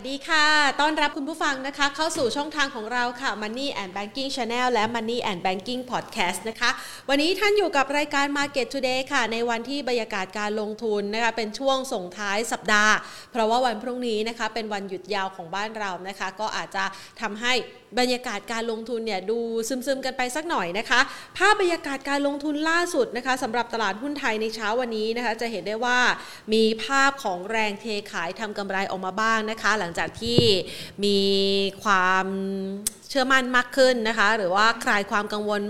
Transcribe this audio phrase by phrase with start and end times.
[0.00, 0.46] วัสดีค่ะ
[0.80, 6.70] ต้อนรับคุณผู้ฟังนะคะ เข้าสู่ช่องทางของเราค่ะ Money and Banking Channel และ Money and Banking Podcast นะคะ
[7.08, 12.94] วันนี้ท่านอยู่กับรายการ Market Today ค่ะ ในวันที่บรรยากาศการลงทุนนะคะ เป็นช่วงส่งท้ายสัปดาห์
[13.32, 16.84] เพราะว่าวันพรุ่งนี้นะคะ เป็นวันหยุดยาวของบ้านเรานะคะ ก็อาจจะ
[17.20, 17.52] ทำให้
[17.98, 21.00] บรรยากาศการลงทุนเนี่ยดูซึมๆกันไปสักหน่อยนะคะ
[21.36, 25.98] ภาพบรรยากาศการลงทุนล่าสุดนะคะสำหรับตลาดหุ้นไทยในเช้าวันนี้นะคะ จะเห็นได้ว่า
[26.52, 30.42] มีภาพของแรงเทขายทำกำไรออกมาบ้างนะคะ หลังจากที่
[31.04, 31.20] มี
[31.82, 32.26] ความ
[33.08, 35.62] เชื่อมั่นมากขึ้นนะคะ หรือว่าคลายความกังวล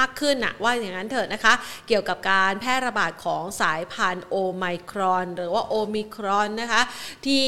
[0.00, 1.54] มากขึ้นนะว่าอย่างนั้นเถิดนะคะ
[1.88, 6.82] เกี่ยวกับการแพร่ระบาดของสายพันธุ์โอไมครอน หรือว่าโอมิครอนนะคะ
[7.26, 7.44] ที่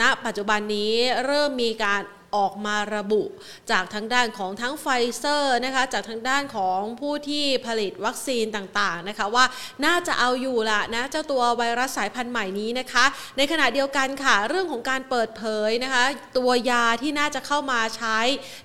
[0.00, 0.92] ณปัจจุบันนี้
[1.26, 2.00] เริ่มมีการ
[2.36, 3.22] ออกมาระบุ
[3.70, 4.86] จากทางด้านของทั้งไฟ
[5.16, 9.44] เซอร์นะคะจากทางด้านของผู้ที่ผลิตวัคซีนต่างๆนะคะว่า
[9.84, 13.04] น่าจะเอาอยู่ละนะเจ้าตัวไวรัสสายพันธุ์ใหม่นี้นะคะ
[13.36, 16.04] ในขณะเดียวกันค่ะเรื่องของการเปิดเผยนะคะ
[16.38, 18.18] ตัวยาที่น่าจะเข้ามาใช้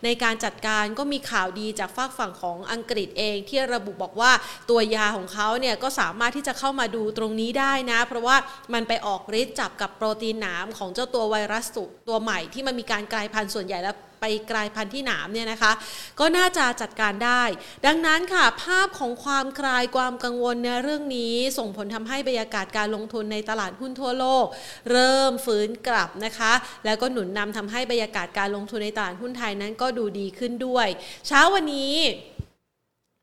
[0.04, 4.32] ในการจัดการก็มีข่าวดีจากฝากฝั่งของอังกฤษเองที่ระบุบอกว่า
[4.70, 8.38] ตัวยาของเขาเนี่ยก็สามารถที่จะเข้ามาดูตรงนี้ได้นะ เพราะว่า
[8.74, 11.66] มันไปออกฤทธิ์จับกับโปรตีนหนามของเจ้าตัวไวรัส
[12.08, 15.72] ตัวใหม่ที่มันมีการกลายพันธุ์ส่วนใหญ่แล้วไปกลายพันธุ์ที่หนามเนี่ยนะคะ
[16.20, 17.44] ก็น่าจะจัดการได้
[17.86, 24.46] ดังนั้นค่ะ ภาพของความคลายความกังวลในเรื่องนี้ ส่งผลทำให้บรรยากาศการลงทุนในตลาดหุ้นทั่วโลก
[24.92, 26.54] เริ่มฟื้นกลับนะคะ
[26.86, 30.88] แล้วก็หนุนนำทำให้บรรยากาศการลงทุนในตลาดหุ้นไทยนั้นก็ดูดีขึ้นด้วย
[31.28, 31.96] เช้าวันนี้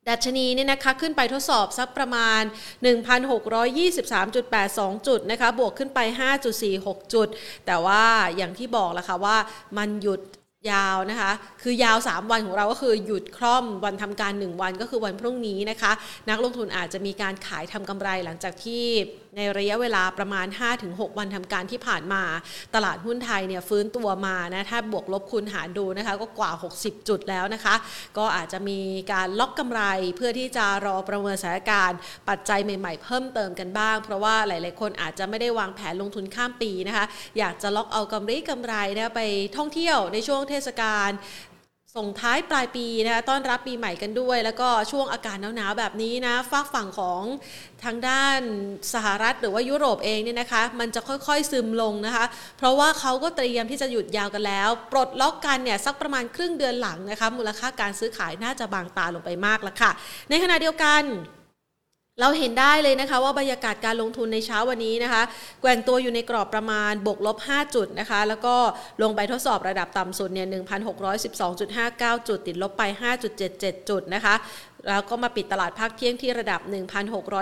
[0.09, 2.43] ดัชนีเนี่ยนะคะขึ้นไปทดสอบสักประมาณ
[2.85, 5.99] 1,623.82 จุดนะคะบวกขึ้นไป
[6.57, 7.29] 5.46 จุด
[7.67, 8.03] แต่ว่า
[8.37, 9.37] อย่างที่บอกแล้วค่ะว่า
[9.79, 10.21] มันหยุด
[10.71, 11.33] ยาวนะคะ
[11.63, 15.93] คือยาว 3 วันของเราก็คือหยุดคล่อมวันทำการ 1 วันก็คือวันพรุ่งนี้นะคะ
[16.29, 18.85] นักลงทุนอาจจะมีการขายทำกำไรหลังจากที่
[19.37, 20.47] ในระยะเวลาประมาณ
[20.83, 22.23] 5-6 วันทำการที่ผ่านมา
[22.75, 26.51] ตลาดหุ้นไทยเนี่ยฟื้นตัวมานะถ้าบวกลบคูณหารดูนะคะก็กว่า
[26.81, 27.75] 60 จุดแล้วนะคะ
[28.19, 28.79] ก็อาจจะมี
[29.13, 29.83] การล็อกกำไร
[30.17, 31.99] เพื่อที่จะรอประเมินสถานการณ์
[32.29, 37.05] ปัจจัยใหม่ ๆ เพิ่มเติมกันบ้าง เพราะว่าหลาย ๆ คนอาจจะไม่ได้วางแผนลงทุนข้ามปีนะคะ
[37.39, 39.23] อยากจะล็อกเอากำไรกำไรนะไป
[39.57, 41.11] ท่องเที่ยวในช่วงเทศกาล
[42.01, 47.23] ส่งท้ายปลายปีนะคะต้อนรับปีใหม่กันด้วย แล้วก็ช่วงอากาศหนาวๆแบบนี้นะฝากฝั่งของ
[47.85, 48.39] ทางด้าน
[48.95, 52.25] สหรัฐหรือว่ายุโรปเองเนี่ยนะคะ มันจะค่อยๆซึมลงนะคะ
[52.59, 59.91] เพราะว่าเขาก็เตรียมที่จะหยุดยาวกันแล้ว ปลดล็อกกันเนี่ยสักประมาณครึ่งเดือนหลังนะคะมูลค่าการซื้อขายน่าจะบางตาลงไปมากแล้วค่ะ
[60.31, 61.03] ในขณะเดียวกัน
[62.21, 65.23] เราเห็นได้เลยนะคะว่าบรรยากาศการลงทุนในเช้าวันนี้นะคะ
[65.61, 68.55] แกว่งตัวอยู่ในกรอบประมาณบวกลบ 5 จุดนะคะ แล้วก็
[69.03, 70.49] ลงไปทดสอบระดับต่ำสุดเนี่ย
[71.33, 72.83] 1,612.59 จุด ติดลบไป
[73.35, 74.35] 5.77 จุดนะคะ
[74.89, 76.61] แล้วก็มาปิดตลาดภาคเที่ยงที่ระดับ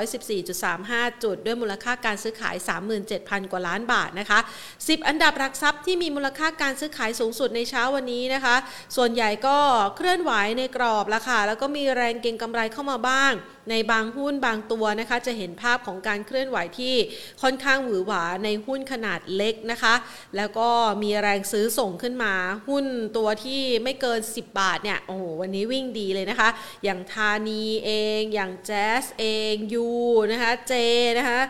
[0.00, 2.56] 1,614.35 จุด ด้วยมูลค่าการซื้อขาย
[3.04, 4.38] 37,000 กว่าล้านบาทนะคะ
[4.72, 8.56] 10 อันดับรักทรัพย์ที่มีมูลค่าการซื้อขายสูงสุดในเช้าวันนี้นะคะ
[8.97, 9.58] ส่วนใหญ่ก็
[9.97, 13.32] เคลื่อนไหวในกรอบแล้วค่ะแล้วก็มีแรงเก็งกำไรเข้ามาบ้าง
[13.70, 16.94] ในบางหุ้นบางตัวนะคะ จะเห็นภาพของการเคลื่อนไหวที่
[17.42, 19.94] ค่อนข้างหวือหวาในหุ้นขนาดเล็กนะคะ
[20.36, 20.69] แล้วก็
[21.03, 22.34] มีแรงซื้อส่งขึ้นมา
[22.69, 22.84] หุ้น
[23.16, 26.48] ตัวที่ไม่เกิน 10 บาทเนี่ยโอ้โหวันนี้วิ่งดีเลยนะคะ
[26.84, 29.88] อย่างทานีเองอย่างแจ๊สเองยู
[30.32, 30.75] นะคะเจ
[31.19, 31.41] นะคะ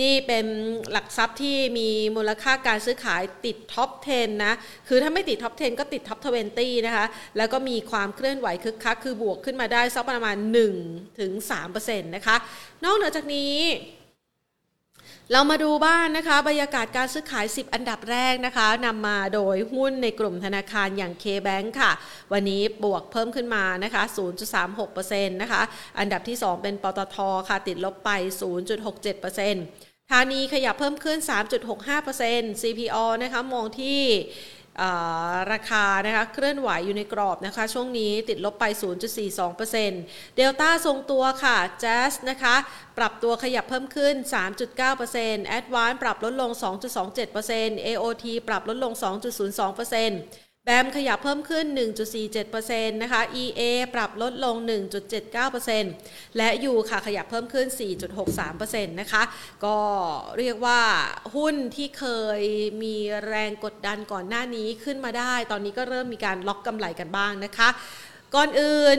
[0.00, 0.44] นี่เป็น
[0.90, 4.54] หลักทรัพย์ที่มีมูลค่าการซื้อขายติด top 10 นะ
[4.88, 6.18] คือถ้าไม่ติด top 10 ก็ติด top
[6.56, 11.32] 20 นะคะ แล้วก็มีความเคลื่อนไหวคึกคักคือบวกขึ้นมาได้สักประมาณ1-3%ถึง
[12.16, 12.36] นะคะ
[12.84, 13.54] นอกเหนือจากนี้
[15.30, 21.92] เรามาดูบ้านนะคะ บรรยากาศการซื้อขาย 10 อันดับแรกนะคะนำมาโดยหุ้นในกลุ่มธนาคารอย่าง K-Bank ค่ะ
[22.32, 24.02] วันนี้บวกเพิ่มขึ้นมานะคะ
[24.72, 25.62] 0.36%นะคะ
[25.98, 27.16] อันดับที่ 2 เป็นปตท
[27.48, 28.10] ค่ะ ติดลบไป
[28.90, 31.18] 0.67%ธานีขยับเพิ่มขึ้น
[31.90, 34.00] 3.65% CPO นะคะ มองที่
[35.52, 38.64] ราคานะคะเคลื่อนไหวอยู่ในกรอบนะคะช่วงนี้ติดลบไป
[39.30, 42.54] 0.42%เดลต้าทรงตัวค่ะ Jazz นะคะ
[42.98, 44.14] ปรับตัวขยับเพิ่มขึ้น
[44.82, 46.50] 3.9% Advance ปรับลดลง
[47.18, 51.66] 2.27% AOT ปรับลดลง 2.02% แบมขยับเพิ่มขึ้น
[52.28, 53.60] 1.47%นะคะ EA
[53.94, 54.56] ปรับลดลง
[55.26, 57.66] 1.79%และยูค่ะขยับเพิ่มขึ้น
[58.28, 59.22] 4.63%นะคะ
[59.64, 59.78] ก็
[60.38, 60.80] เรียกว่า
[61.36, 62.04] หุ้นที่เค
[62.40, 62.42] ย
[62.82, 67.68] มีแรงกดดันก่อนหน้านี้ขึ้นมาได้ ตอนนี้ก็เริ่มมีการล็อกกำไรกันบ้างนะคะ
[68.34, 68.98] ก่อนอื่น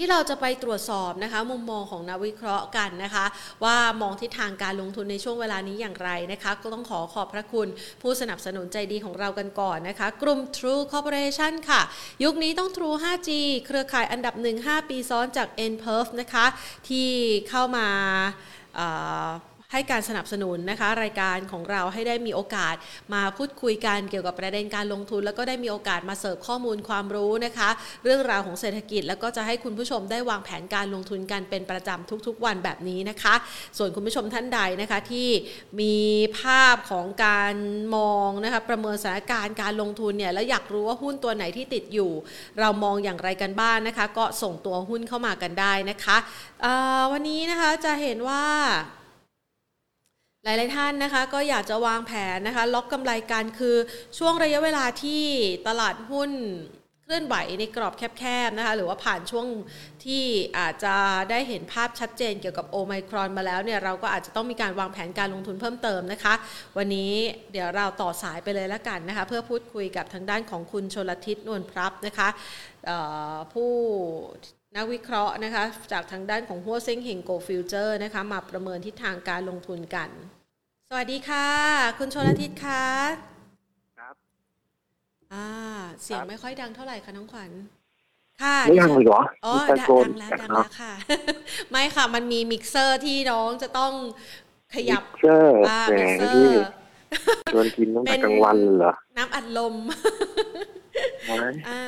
[0.00, 3.24] ที่เราจะไปตรวจสอบนะคะ มุมมองของนักวิเคราะห์กันนะคะ
[3.64, 7.68] ว่ามองทิศทางการลงทุนในช่วงเวลานี้อย่างไรนะคะ ก็ต้องขอขอบพระคุณ
[8.02, 11.80] ผู้สนับสนุนใจดีของเรากันก่อนนะคะ กลุ่ม True Corporation ค่ะ
[12.24, 13.30] ยุคนี้ต้อง True 5G
[13.66, 16.46] เครือข่ายอันดับ 1 5 ปีซ้อนจาก n p e r f นะคะ
[16.88, 17.08] ที่
[17.48, 17.88] เข้ามา
[19.72, 22.74] ให้การสนับสนุนนะคะ รายการของเราให้ได้มีโอกาส
[23.14, 27.68] มาพูดคุยกันเกี่ยวกับประเด็นการลงทุน แล้วก็ได้มีโอกาสมาเสิร์ฟข้อมูลความรู้นะคะ
[28.04, 33.34] เรื่องราวของเศรษฐกิจ แล้วก็จะให้คุณผู้ชมได้วางแผนการลงทุนกันเป็นประจำทุกๆ วันแบบนี้นะคะ
[33.78, 35.28] ส่วนคุณผู้ชมท่านใดนะคะที่
[35.80, 35.96] มี
[36.40, 37.54] ภาพของการ
[37.96, 42.10] มองนะคะประเมินสถานการณ์การลงทุนเนี่ยแล้วอยากรู้ว่าหุ้นตัวไหนที่ติดอยู่
[42.60, 46.16] เรามองอย่างไรกันบ้างนนะคะ ก็ส่งตัวหุ้นเข้ามากันได้นะคะ
[47.12, 48.44] วันนี้นะคะจะเห็นว่า
[50.44, 53.76] หลาย ๆ ท่านนะคะ ก็อยากจะวางแผนนะคะ ล็อกกำไรกันคือ
[54.18, 55.22] ช่วงระยะเวลาที่
[55.68, 56.30] ตลาดหุ้น
[57.02, 59.46] เคลื่อนไหวในกรอบแคบ ๆ นะคะ หรือว่าผ่านช่วง
[60.04, 60.24] ที่
[60.58, 60.94] อาจจะ
[61.30, 66.34] ได้เห็นภาพชัดเจนเกี่ยวกับโอไมครอนมาแล้วเนี่ย เราก็อาจจะต้องมีการวางแผนการลงทุนเพิ่มเติมนะคะ
[66.76, 67.12] วันนี้
[67.52, 72.28] เดี๋ยวเราต่อสายไปเลยแล้วกันนะคะ เพื่อพูดคุยกับทางด้านของคุณชลทิศนวลพรับนะคะ
[73.52, 73.70] ผู้
[74.76, 80.08] นักวิเคราะห์นะคะจากทางด้านของฮั่วเซ่งเฮงโกลด์ฟิวเจอร์สนะคะมาประเมินทิศทางการลงทุนกัน
[80.88, 81.48] สวัสดีค่ะ
[81.98, 82.84] คุณชลทิศคะ
[85.32, 85.48] อ่า
[86.02, 87.50] เสียงไม่ค่อยดังเท่าไหร่ค่ะน้องขวัญ
[88.42, 89.78] ค่ะไม่ดังเลยเหรออ๋อดัง
[90.20, 90.92] แล้วดังแล้วค่ะ
[91.70, 93.92] ไม่ค่ะมันมีมิกเซอร์ที่น้องจะต้อง
[94.74, 95.52] ขยับมิกเซอร์
[95.88, 95.94] แหม
[96.34, 96.48] ที่
[97.52, 99.74] ชวนกินตั้งแต่กลางวันเหรอน้ำอัดลม
[101.68, 101.82] อ่า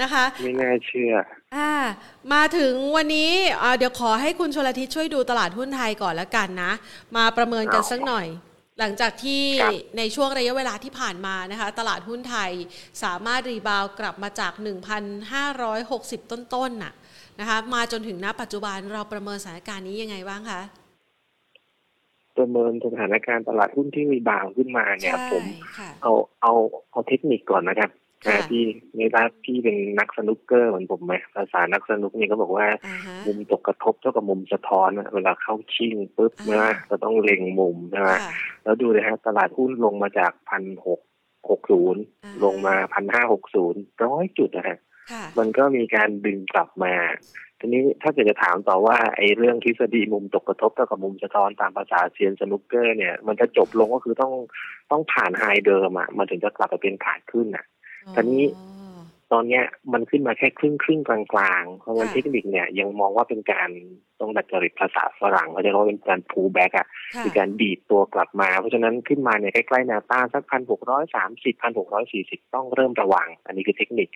[0.00, 1.12] นะคะ ไม่น่าเชื่อ
[1.56, 1.70] อ่า
[2.32, 3.30] มาถึงวันนี้
[3.78, 6.72] เดี๋ยวขอให้คุณชลทิศช่วยดูตลาดหุ้นไทยก่อนแล้วกันนะ
[7.16, 8.26] มาประเมินกันสักหน่อย
[8.80, 9.42] หลังจากที่
[9.98, 12.50] ในช่วงระยะเวลาที่ผ่านมานะคะ ตลาดหุ้นไทย
[13.02, 14.52] สามารถรีบาวกลับมาจาก
[15.42, 16.92] 1,560 ต้นๆน่ะ
[17.40, 20.60] นะคะ มาจนถึงณปัจจุบันเราประเมินสถานการณ์นี้ยังไงบ้างคะ
[22.36, 25.44] ประเมินสถานการณ์ตลาดหุ้นที่รีบาวขึ้นมาเนี่ย ผม
[26.02, 26.12] เอา
[26.42, 26.52] เอา
[26.90, 27.90] เอาเทคนิคก่อนนะครับ
[28.26, 28.64] นะพี่
[28.98, 32.66] นี่ถ้าพี่เป็นนักสนุกเกอร์เหมือนผมไหมภาษานักสนุกนี่ก็บอกว่า
[33.26, 38.10] มุมตกกระทบเท่ากับมุมสะท้อนเวลาเข้าชิงปุ๊บนะจะต้องเล็งมุมใช่ไหม
[38.64, 41.00] แล้วดูเลยฮะตลาดหุ้นลงมาจากพันหก
[41.48, 42.02] หกศูนย์
[42.44, 44.78] ลงมาพันห้าหกศูนย์ร้อยจุดนะฮะ
[45.38, 46.94] มันก็มีการดึงกลับมา
[47.60, 54.32] ทีนี้ถ้าเกิดจะถามต่อว่าไอ้เรื่องทฤษฎีมุมตกกระทบเท่ากับมุมสะท้อนตามภาษาเซียนสนุกเกอร์เนี่ย มันจะจบลงก็คือต้อง
[54.90, 57.64] ต้องผ่าน high เดิมอะมันถึงจะกลับไปเป็นขาขึ้นอะ
[58.14, 58.44] ทีนี้
[59.32, 61.20] ตอนเนี้ยมันขึ้นมาแค่ครึ่งครึ่งกลา
[61.60, 63.70] งๆเพราะว่าเทคนิคเนี่ยยังมองว่าเป็นการ
[64.20, 66.86] ต้องดัดจริตภาษาฝรั่งเขาจะเรียกว่าเป็นการ pullback อะ
[67.20, 74.08] คือการดีดตัวกลับมา เพราะฉะนั้นขึ้นมาเนี่ยใกล้ๆแนวต้านสักพันหกร้อยสามสิบพันหกร้อยสี่สิบต้องเริ่มระวัง อันนี้คือเทคนิค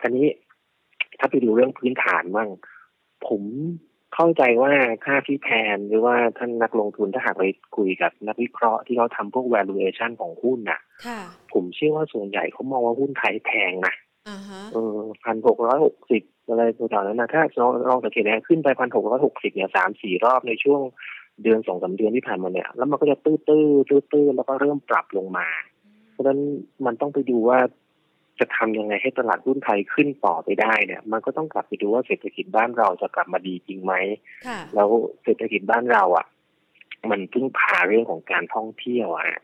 [0.00, 0.26] ทีนี้
[1.18, 2.48] ถ้าไปดูเรื่องพื้นฐานบ้าง
[3.26, 3.42] ผม
[4.14, 4.72] เข้าใจว่า
[5.04, 7.44] ค่าที่แพนหรือว่าท่านนักลงทุนถ้าหากไป
[7.76, 10.80] คุยกับนักวิเคราะห์ที่เขาทำพวก valuation ของหุ้นน่ะ
[11.52, 13.94] ผมเชื่อว่าส่วนใหญ่เขามองว่าหุ้นไทยแพงนะ
[14.72, 20.80] เออพันหกร้อยหกสิบอะไรต่างๆนั้นนะถ้าลองลองสังเกตนะขึ้นไปพันหกร้อยหกสิบเนี่ยสามสี่รอบในช่วง
[21.42, 25.48] เดือนสองสาเดือนที่ผ่านมาเนี่ย แล้วมันก็จะตื้อตื้อตื้อตื้อแล้วก็เริ่มปรับลงมา
[26.12, 26.40] เพราะฉะนั้น
[26.86, 27.58] มันต้องไปดูว่า
[28.40, 33.94] จะทำยังไงให้ตลาดหุ้นไทยขึ้นต่อไปได้เนี่ยมันก็ต้องกลับไปดูว่าเศรษฐกิจบ้านเราจะกลับมาดีจริงไหม
[34.74, 34.88] แล้ว
[35.24, 36.26] เศรษฐกิจบ้านเราอะ
[37.10, 39.40] มันพึ่งพาเรื่องของการท่องเที่ยวอะ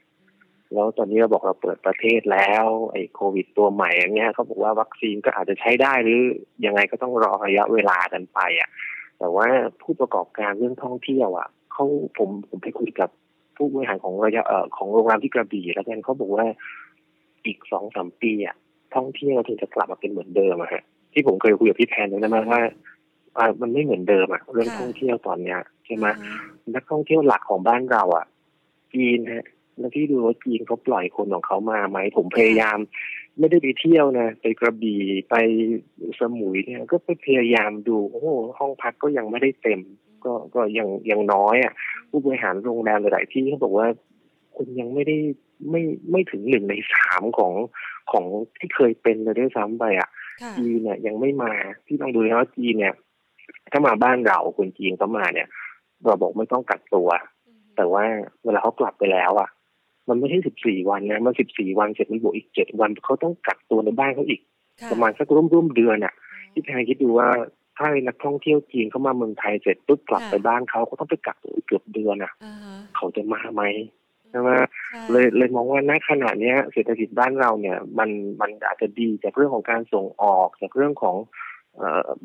[0.75, 6.21] แล้วตอนนี้เราบอกเราเปิดประเทศแล้วไอ้โควิดตัวใหม่อย่างเงี้ยเขาบอกว่าวัคซีนก็อาจจะใช้ได้หรือ
[6.67, 8.69] ยังไงก็ต้องรอระยะเวลากันไปอะ
[9.19, 9.47] แต่ว่า
[9.83, 11.85] ผู้ประกอบการเรื่องท่องเที่ยวอะเขา
[12.19, 13.11] ผมผมไปคุยกับ
[13.57, 16.47] ผู้บริหารของระยะเอ่อของโรงแรมที่กระบี่แล้วกันเขาบอกว่า
[17.47, 18.57] อีกสองสามปีอะ
[18.95, 22.63] ท่องเที่ยวถึงจะกลับมาเป็นเหมือนเดิมอะฮะที่ผมเคยคุยกับพี่แพนเลยนะว่า
[23.61, 26.07] มันไม่เหมือนเดิมอะเรื่องท่องเที่ยวตอนเนี้ยใช่ไหม
[26.75, 28.27] นักท่องเที่ยวหลักของบ้านเราอะ
[28.93, 29.45] จีนฮะ
[29.79, 32.79] แล้วที่ดูว่าจีนเขาปล่อยคนของเขามาไหมผมพยายาม
[33.39, 35.35] ไม่ได้ไปเที่ยวนะไปกระบี่ไป
[36.21, 38.23] สมุยเนี่ย ก็ไปพยายามดูโอ้
[38.59, 39.81] ห้องพักก็ยังไม่ได้เต็ม
[40.25, 41.73] ก็ก็ยังยังน้อยอะ
[42.11, 43.87] ผู้บริหารโรงแรมหลายที่เขาบอกว่า
[44.57, 45.17] คนยังไม่ได้
[45.71, 47.53] ไม่ไม่ถึงหนึ่งในสามของ
[48.13, 48.25] ของ
[48.59, 50.09] ที่เคยเป็นเลยด้วยซ้ำไปอะ
[50.59, 51.53] จีนเนี่ยยังไม่มา
[51.87, 52.95] ที่ต้องดูนะว่าจีนเนี่ย
[53.73, 55.49] ถ้ามาบ้านเราคนจีนเขามาเนี่ย
[56.05, 57.09] เราบอกไม่ต้องกักตัว
[57.77, 58.05] แต่ว่า
[58.45, 59.49] เวลาเขากลับไปแล้วอะ
[60.09, 64.41] มันไม่ใช่สิบสี่วันนะมันสิบสี่วันเสร็จมันบวกอีกเจ็ดวันเขาต้องกักตัวในบ้านเขาอีก
[64.91, 66.15] ประมาณสักร่วมร่วมเดือนอะ
[66.53, 67.29] ที่แพงคิดดูว่า
[67.79, 72.33] ถ้านักท่องเที่ยวจีนเข้ามาเมืองไทยเสร็จปุ๊บกลับไปบ้านเขาเขาต้องไปกักตัวเกือบเดือนอะ
[72.97, 73.63] เขาจะมาไหม
[73.95, 74.53] ใช่ไหม
[75.11, 81.17] เลยเลยมองว่าณขณะเนี้ยเศรษฐกิจบ้านเราเนี่ยมันมันอาจจะดีจากเรื่องของการส่งออกจากเรื่องของ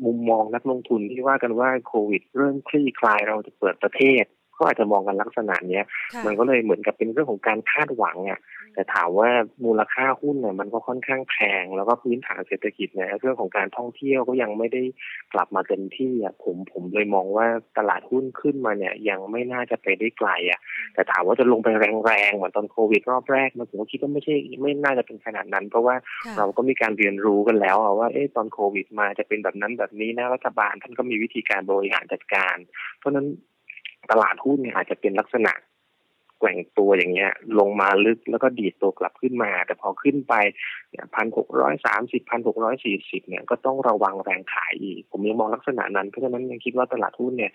[0.04, 4.24] มุมมองนักลงทุนที่ว่ากันว่าโควิด เริ่มคลี่คลายเราจะเปิดประเทศ
[4.56, 5.84] ก็อาจจะมองกันลักษณะเนี้ย
[6.26, 8.40] มันก็เลยเหมือนกับเป็นเรื่องของการคาดหวังอะ
[8.74, 9.30] แต่ถามว่า
[9.64, 14.82] มูลค่าหุ้นเนี่ยมันก็ค่อนข้างแพง แล้วก็พื้นฐานเศรษฐกิจเนี่ยเรื่องของการท่องเที่ยวก็ยังไม่ได้
[15.32, 17.46] กลับมาเต็มที่อะผมผมเลยมองว่า
[17.78, 20.60] ตลาดหุ้นขึ้นมาเนี่ย ยังไม่น่าจะไปได้ไกลอะ
[20.94, 21.68] แต่ถามว่าจะลงไป
[22.06, 25.94] แรงๆเหมือนตอนโควิดรอบแรกมันผมคิดว่าไม่ใช่ไม่น่าจะเป็นขนาดนั้น เพราะว่า
[26.38, 32.56] เราก็มีการเรียนรู้กันแล้วว่าเอ๊ะตอนโควิดมาจะเป็นแบบนั้นแบบนี้นะรัฐบาลท่านก็มีวิธีการบริหารจัดการ
[32.98, 33.26] เพราะนั้น
[34.12, 35.52] ตลาดหุ้นเนี่ยอาจจะเป็นลักษณะ
[36.38, 40.34] แกว่งตัวอย่างเงี้ย ลงมาลึกแล้วก็ดีดตัวกลับขึ้นมา แต่พอขึ้นไป
[40.90, 47.52] เนี่ยพันหกร้อยสามสิบพันหกร้อยสี่สิบเนี่ยก็ต้องระวังแรงขายอีก ผมยังมองลักษณะนั้น เพราะฉะนั้นยังคิดว่าตลาดหุ้นเนี่ย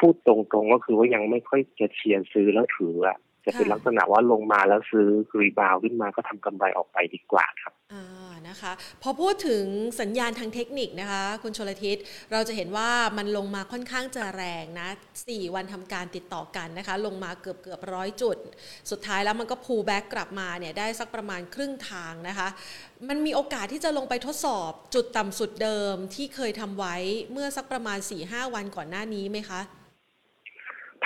[0.00, 5.08] พูดตรงๆก็คือว่ายังไม่ค่อยจะเชียร์ซื้อแล้วถืออะ จะเป็นลักษณะว่าลงมาแล้วซื้อ
[5.40, 8.04] รีบาวขึ้นมาก็ทำกำไรออกไปดีกว่าครับอ่า
[8.48, 9.64] นะคะพอพูดถึง
[10.00, 11.96] สัญญาณทางเทคนิคนะคะ คุณชลทิศ
[12.32, 14.88] เราจะเห็นว่ามันลงมาค่อนข้างจะแรงนะ
[15.22, 18.36] 4วันทำการติดต่อกันนะคะ ลงมาเกือบเกือบร้อยจุด
[18.90, 22.48] สุดท้ายแล้วมันก็พูแบ็กกลับมาเนี่ยได้สักประมาณครึ่งทางนะคะ
[23.08, 26.96] มันมีโอกาสที่จะลงไปทดสอบจุดต่ำสุดเดิมที่เคยทำไว้
[27.32, 29.60] เมื่อสักประมาณ4-5วันก่อนหน้านี้ไหมคะ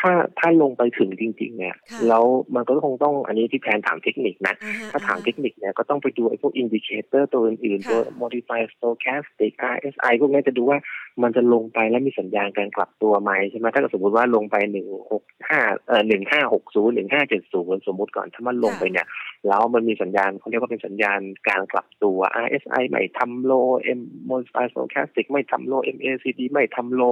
[0.00, 1.76] ถ้าถ้าลงไปถึงจริง ๆ เนี่ย
[2.08, 4.54] แล้วมันก็คงต้องอันนี้ที่แพนถามเทคนิคนะ
[4.92, 10.78] ถ้าถามเทคนิคเนี่ยก็ต้องไปดูไอ้พวก indicator ตัวอื่นๆตัว modified stochastic RSI พวกนี้จะดูว่า
[11.22, 19.06] มันจะลงไปแล้วมีสัญญาณการกลับตัวไหมใช่ไหมถ้าสมมติว่าลงไปหนึ่งหกห้าเอ่อหนึ่งห้าหกศูนย์หนึ่งห้าเจ็ดศูนย์สมมติก่อนถ้ามันลงไปเนี่ย
[19.48, 23.52] แล้วมันมีสัญญาณเขาเรียกว่าเป็นสัญญาณการกลับตัว RSI ไม่ทำโล
[23.98, 27.02] M modified stochastic ไม่ทำโล MACD ไม่ทำโล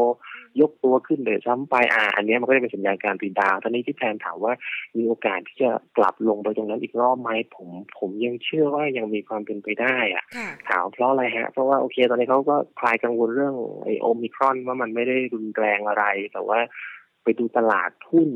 [0.60, 4.52] ยกตัวขึ้นเลยซ้ำไปอ่าอันนี้มันก็จะเป็นสัญญาณการรีดาวตอนนี้ที่แทนถามว่า
[4.96, 10.24] มีโอกาสที่จะกลับลงไปตรงนั้นอีกรอบไหมผม ผมยังเชื่อว่ายังมีความเป็นไปได้อะ
[10.68, 13.54] ถามเพราะอะไรฮะ เพราะว่าโอเค ตอนนี้เขาก็คลายกังวลเรื่อง
[13.84, 16.58] ไอโอมิครอนว่ามันไม่ได้รุนแรงอะไร แต่ว่า
[17.22, 18.28] ไปดูตลาดหุ้น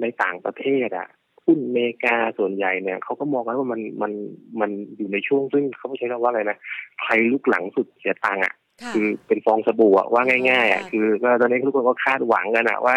[0.00, 1.08] ในต่างประเทศอะ
[1.44, 4.12] หุ้นอเมริกาส่วนใหญ่เนี่ยเขาก็มองว่ามันมัน
[4.60, 6.58] มันอยู่ในช่วงซึ่งเขาใช้คำว่าอะไรนะ
[7.02, 8.54] ใครลุกหลังสุดเสียตังค์อะ
[8.94, 12.96] คือเป็นฟองสบู่ว่าง่ายๆอะคือก็ตอนนี้ทุกคนก็คาดหวังกันอะว่า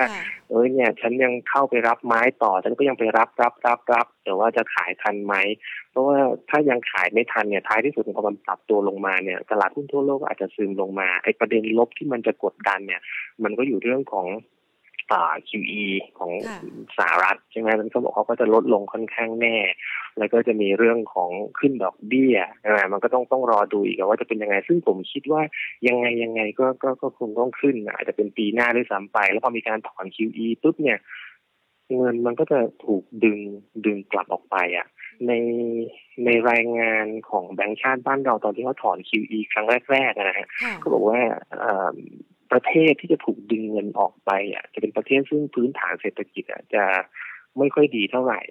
[0.49, 5.35] เออเนี่ย ฉันยังเข้าไปรับไม้ต่อ ฉันก็ยังไปรับรับรับรับแต่ว่าจะขายทันไหม
[5.91, 6.17] เพราะว่า
[6.49, 13.01] ถ้ายังขายไม่ทันเนี่ยท้ายที่สุดพอมันปรับตัวลงมาเนี่ยตลาดหุ้นทั่วโลกอาจจะซึมลงมาไอ้ประเด็นลบที่มันจะกดดันเนี่ย
[13.43, 14.55] มันก็อยู่เรื่องของอ่า
[15.49, 15.85] QE
[16.17, 16.31] ของ
[16.97, 19.57] สหรัฐใช่ไหมมันเขาบอกเขาก็จะลดลงค่อนข้างแน่
[20.17, 25.41] แล้วก็จะมีเรื่องของขึ้นดอกเบี้ยนะมันก็ต้องต้องรอดูอีกว่าจะเป็นยังไง ซึ่งผมคิดว่า
[25.87, 30.99] ยังไงยังไงก็ก็ก็คงต้องขึ้น อาจจะเป็นปีหน้าด้วยซ้ำไป แล้วพอมีการถอน QE ปุ๊บเนี่ย
[31.95, 33.39] เงินมันก็จะถูกดึง
[33.85, 34.87] ดึงกลับออกไปอะ
[35.27, 35.33] ใน
[36.25, 40.47] ในรายงานของแบงก์ชาติบ้านเราตอนที่เขาถอน QE ครั้งแรกๆนะฮะ
[40.79, 41.19] เขาบอกว่า
[42.51, 46.83] ประเทศที่จะถูกดึงเงินออกไปอะจะเป็นประเทศซึ่งพื้นฐานเศรษฐกิจอะจะ
[47.59, 48.41] ไม่ค่อยดีเท่าไหร่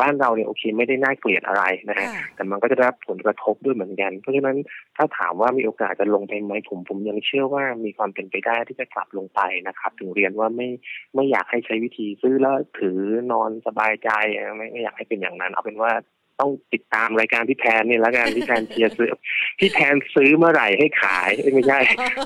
[0.00, 4.56] บ้านเราเนี่ยโอเคไม่ได้น่าเกลียดอะไรนะฮะแต่มันก็จะได้รับผลกระทบด้วยเหมือนกัน เพราะฉะนั้น
[4.96, 10.68] ถ้าถามว่ามีโอกาสจะลงไปไหมผมผมยังเชื่อว่ามีความเป็นไปได้ที่จะกลับลงไปนะครับ ถึงเรียนว่าไม่
[11.14, 12.98] ไม่อยากให้ใช้วิธีซื้อแล้วถือ
[13.32, 14.10] นอนสบายใจ
[14.56, 15.92] ไม่ไม่อยากให้เป็นอย่างนั้น เอาเป็นว่า
[16.40, 19.10] ต้องติดตามรายการพี่แทนนี่แล้วกันพี่แทนเชียร์ซื้อ
[19.58, 21.78] พี่แทนซื้อเมื่อไหร่ให้ขายไม่ใช่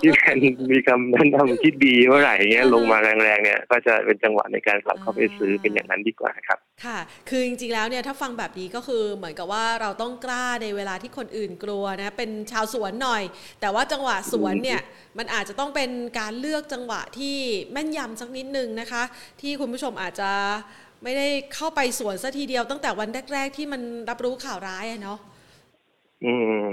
[0.02, 0.36] พี่แทน
[0.70, 6.98] มีคำแนะนำที่ดีเมื่อไหร่เงี้ยลงมาแรงๆเนี่ยก็จะเป็นจังหวะในการกลับเข้าไปซื้อเป็นอย่างนั้นดีกว่าครับ ค่ะ
[7.28, 13.22] คือจริงๆแล้วเนี่ยถ้าฟังแบบนี้ก็คือเหมือนกับว่าเราต้องกล้าในเวลาที่คนอื่นกลัวนะเป็นชาวสวนหน่อย
[13.60, 14.80] แต่ว่าจังหวะสวนเนี่ย
[15.18, 17.36] มันอาจจะต้องเป็นการเลือกจังหวะที่
[17.72, 19.02] แม่นยำสักนิดนึงนะคะ
[19.40, 20.30] ที่คุณผู้ชมอาจจะ
[21.04, 25.18] ไม่ได้เข้าไปสวนซะทีเดียวตั้งแต่วันแรก ๆ ที่มันรับรู้ข่าวร้ายอะเนาะ
[26.24, 26.32] อื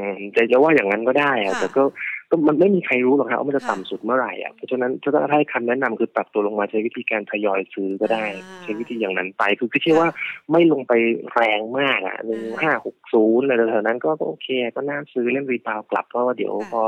[0.10, 1.84] มแต่จะว่าอย่างนั้นก็ได้อะแต่ก็
[2.30, 8.26] ก็มันไม่มีใครรู้หรอกครับว่ามันจะต่ำสุดเมื่อไหร่อะเพราะฉะนั้นถ้าให้คำแนะนำคือปรับตัวลงมาใช้วิธีการทยอยซื้อก็ได้
[8.64, 10.10] ใช้วิธีอย่างนั้นไป คือคือเชื่อว่า
[10.52, 10.94] ไม่ลงไป
[11.34, 16.84] แรงมากอะหนึ่งห้าหกศูนย์อะไรแถวนั้นก็โอเค ก็น่าซื้อเล่น rebound กลับเพราะว่าเดี๋ยวพอ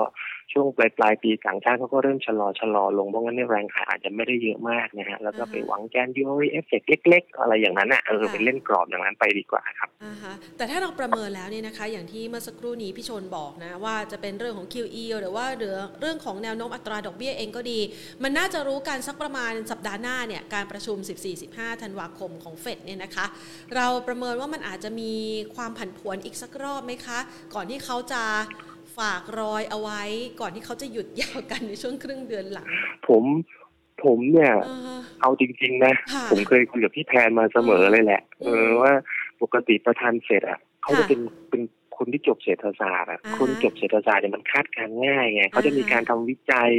[0.53, 17.79] ช่วงปลายปลายปีต่างชาติเขาก็เริ่มชะลอชะลอลงเพราะงั้นแรงขายอาจจะไม่ได้เยอะมากนะฮะแล้วก็ไปหวัง January effect เล็ก ๆ อะไรอย่างนั้นอะเออไปเล่นกรอบอย่างนั้นไปดีกว่าครับอ่าฮะแต่ถ้าเราประเมินแล้วเนี่ยนะคะ อย่างที่เมื่อสักครู่นี้พี่ชนบอกนะ ว่าจะเป็นเรื่องของ QE หรือว่าเรือเรื่องของแนวโน้มอัตราดอกเบี้ยเองก็ดี
[18.24, 20.98] มันน่าจะรู้กันสักประมาณสัปดาห์หน้าเนี่ยการประชุม
[21.39, 23.25] 14-15 ธันวาคมของเฟดเนี่ยนะคะ
[23.75, 25.13] เราประเมินว่ามันอาจจะมี
[25.56, 27.20] ความผันผวนอีกสักรอบไหมคะ
[27.56, 28.24] ก่อนที่เขาจะ
[29.00, 30.01] ฝากรอยเอาไว้
[30.41, 32.68] ก่อนที่เขาจะหยุดยาวกันในช่วงครึ่งเดือนหลัง
[33.08, 33.24] ผม
[34.03, 34.53] ผมเนี่ย
[35.22, 35.94] เอาจริง ๆ นะ
[36.32, 38.91] ผมเคยคุยกับพี่แพนมาเสมอเลยแหละ เออว่า
[39.41, 41.62] ปกติประธานเสร็จอะเขาจะเป็นเป็น
[42.00, 46.72] คคนที่จบเศรษฐศาสตร์อะคนจบเศรษฐศาสตร์เนี่ยมันคาดการง่ายไงเขาจะมีการทำวิจัย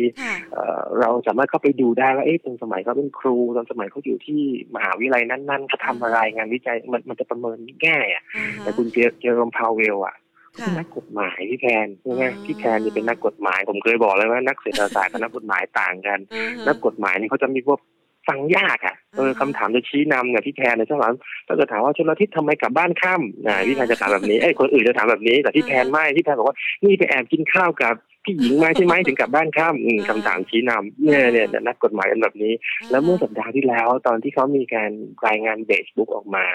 [1.00, 4.40] เราสามารถเข้าไปดูได้ว่าเอ๊ะตอนสมัยเขาเป็นครูตอนสมัยเขาอยู่ที่
[4.74, 8.22] มหาวิทยาลัยนั้นๆเขาทำอะไรงานวิจัยมันมันจะประเมินง่ายอะ
[8.60, 10.14] แต่คุณเจอร์มพาวเวลอะ
[10.52, 16.18] เป็นนักกฎหมายพี่แพนใช่ไหมพี่แพนนี่เป็นนักกฎหมายผมเคยบอกเลยว่านักเศรษฐศาสตร์กับนักกฎหมายต่างกัน
[16.66, 17.80] นักกฎหมายนี่เขาจะมีพวก
[18.28, 21.14] ฟังยากอะเออคำถามจะชี้นำเนี่ยพี่แพนเนี่ยช่างหลัง
[21.46, 32.52] ถ้าจะถามว่าชนละทิศทำไมกลับบ้านค่ำนะพี่แพนจะถามแบบนี้ไอ้คนอื่นจะถามแบบนี้ แต่พี่แพนไม่พี่แพนบอกว่านี่ไปแอบกินข้าวกับพี่หญิงมาใช่ไหมถึงกลับบ้านค่ำคำถามชี้นำเนี่ยเนี่ยนักกฎหมายเป็นแบบนี้
[32.90, 34.90] แล้วเมื่อสัปดาห์ที่แล้ว ตอนที่เขามีการ
[35.26, 36.46] รายงานเบสบุ๊กออกมา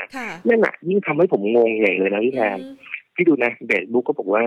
[0.48, 2.60] นั่นแหะยิ่งทำให้ผมงงใหญ่เลยนะพี่แพน
[3.16, 4.44] พี่ดูนะเบสบุ๊กก็บอกว่า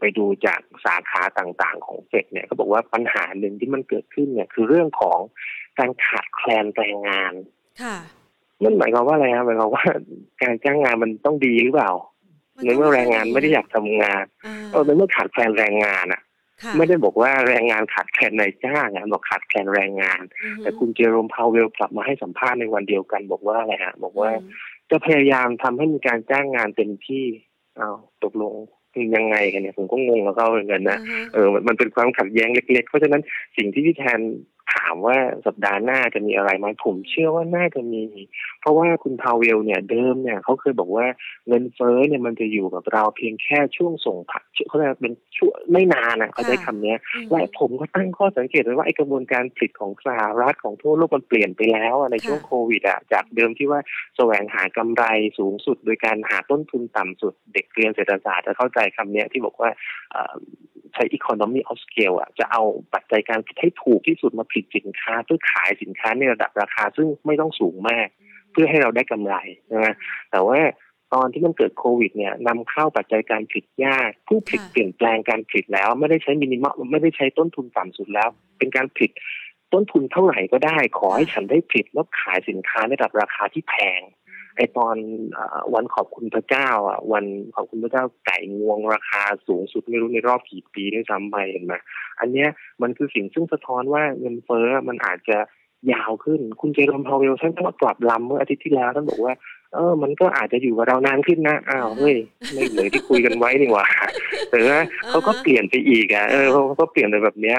[0.00, 5.18] ไปดูจากสาขาต่างๆ ของเฟดเนี่ยเขาบอกว่าปัญหาหนึ่งที่มันเกิดขึ้นเนี่ย คือเรื่องของ
[5.78, 7.32] การขาดแคลนแรงงาน
[7.82, 7.96] ค่ะ
[8.64, 9.86] มันหมายความว่าอะไรครับหมายความว่า
[10.42, 11.92] การจ้างงานมันต้องดีหรือเปล่า
[12.64, 14.24] ในเมื่อแรงงานไม่ได้อยากทำงาน
[14.72, 16.22] เออในเมื่อขาดแคลนแรงงานอะ
[16.76, 20.22] ไม่ได้บอกว่าแรงงานขาดแคลนในจ้างอะบอกขาดแคลนแรงงาน
[20.62, 24.30] แต่คุณเจอโรมพาวเวลกลับมาให้สัมภาษณ์ในวันเดียวกัน บอกว่าอะไรฮะบอกว่า
[24.90, 27.24] จะพยายามทำให้มีการจ้างงานเต็มที่
[27.76, 27.90] เอา
[28.24, 28.54] ตกลง
[29.16, 30.98] ยังไงกันเนี่ยผมก็งงกับเขาเหมือนกันนะ
[31.34, 33.22] เออมันเป็นความขัดแย้งเล็ก ๆ เพราะฉะนั้น
[33.56, 34.20] สิ่งที่พี่แทน
[34.74, 38.04] ถามว่าสัปดาห์หน้าจะมีอะไรไหมผมเชื่อว่าน่าจะมี
[38.60, 41.06] เพราะว่าคุณพาวเวลเนี่ยเดิมเนี่ยเขาเคยบอกว่า
[41.48, 46.94] เงินเฟ้อเนี่ยมันจะอยู่กับเราเพียงแค่ช่วงส่งผักเขาเรียกเป็นช่วงไม่นานนะเขาใช้คำนี้
[47.30, 53.80] และผมก็ตั้งข้อสังเกตไว้ว่าไอ้กระบวนการผลิตของสหรัฐของทั่วโลกมันเปลี่ยนไปแล้วในช่วงโควิดอะจากเดิมที่ว่า
[54.16, 55.04] แสวงหากำไร
[55.38, 59.70] สูงสุด โดยการหาต้นทุนต่ำสุด เด็กเรียนเศรษฐศาสตร์จะเข้าใจคำนี้ที่บอกว่า
[60.94, 62.62] ใช้ economy of scale อะจะเอา
[62.94, 68.08] ปัจจัยการผลิตให้ถูกที่สุดมาผลิตสินค้า เพื่อขายสินค้าในระดับราคาซึ่งไม่ต้องสูงมาก
[68.52, 69.34] เพื่อให้เราได้กำไร
[69.72, 69.94] นะ
[70.30, 70.60] แต่ว่า
[71.14, 79.10] ตอนที่มันเกิดโควิดเนี่ยนำเข้าปัจจัยการผลิตยาก ผู้ผลิตเปลี่ยนแปลงการผลิตแล้ว ไม่ได้ใช้มินิมัลไม่ได้ใช้ต้นทุนต่ำสุดแล้ว เป็นการผลิต
[79.72, 84.00] ต้นทุนเท่าไหร่ก็ได้ ขอให้ฉันได้ผลิตแล้วขายสินค้าในระดับราคาที่แพง
[84.58, 84.96] ไอตอน
[85.74, 87.24] วันขอบคุณพระเจ้า อะ วัน
[87.54, 91.74] ขอบคุณพระเจ้าไก่งวงราคาสูงสุดไม่รู้ในรอบกี่ปีด้วยซ้ำไปเห็นไหม
[92.20, 92.48] อันเนี้ย
[92.82, 95.38] มันคือสิ่งซึ่งสะท้อนว่าเงินเฟ้อมันอาจจะ
[95.92, 99.34] ยาวขึ้น คุณเจอร์มพาวเวลท่านก็มากลับลำเมื่ออาทิตย์ที่แล้วท่านบอกว่า
[99.74, 102.16] เออ มันก็อาจจะอยู่กับเรานานขึ้นนะ อ้าว เฮ้ย
[102.52, 103.86] ไม่เหมือนที่คุยกันไว้นี่หว่า
[104.50, 104.78] แต่ว่า
[105.08, 107.58] เขาก็เปลี่ยนไปอีกอะ เออเขาก็เปลี่ยนไปแบบเนี้ย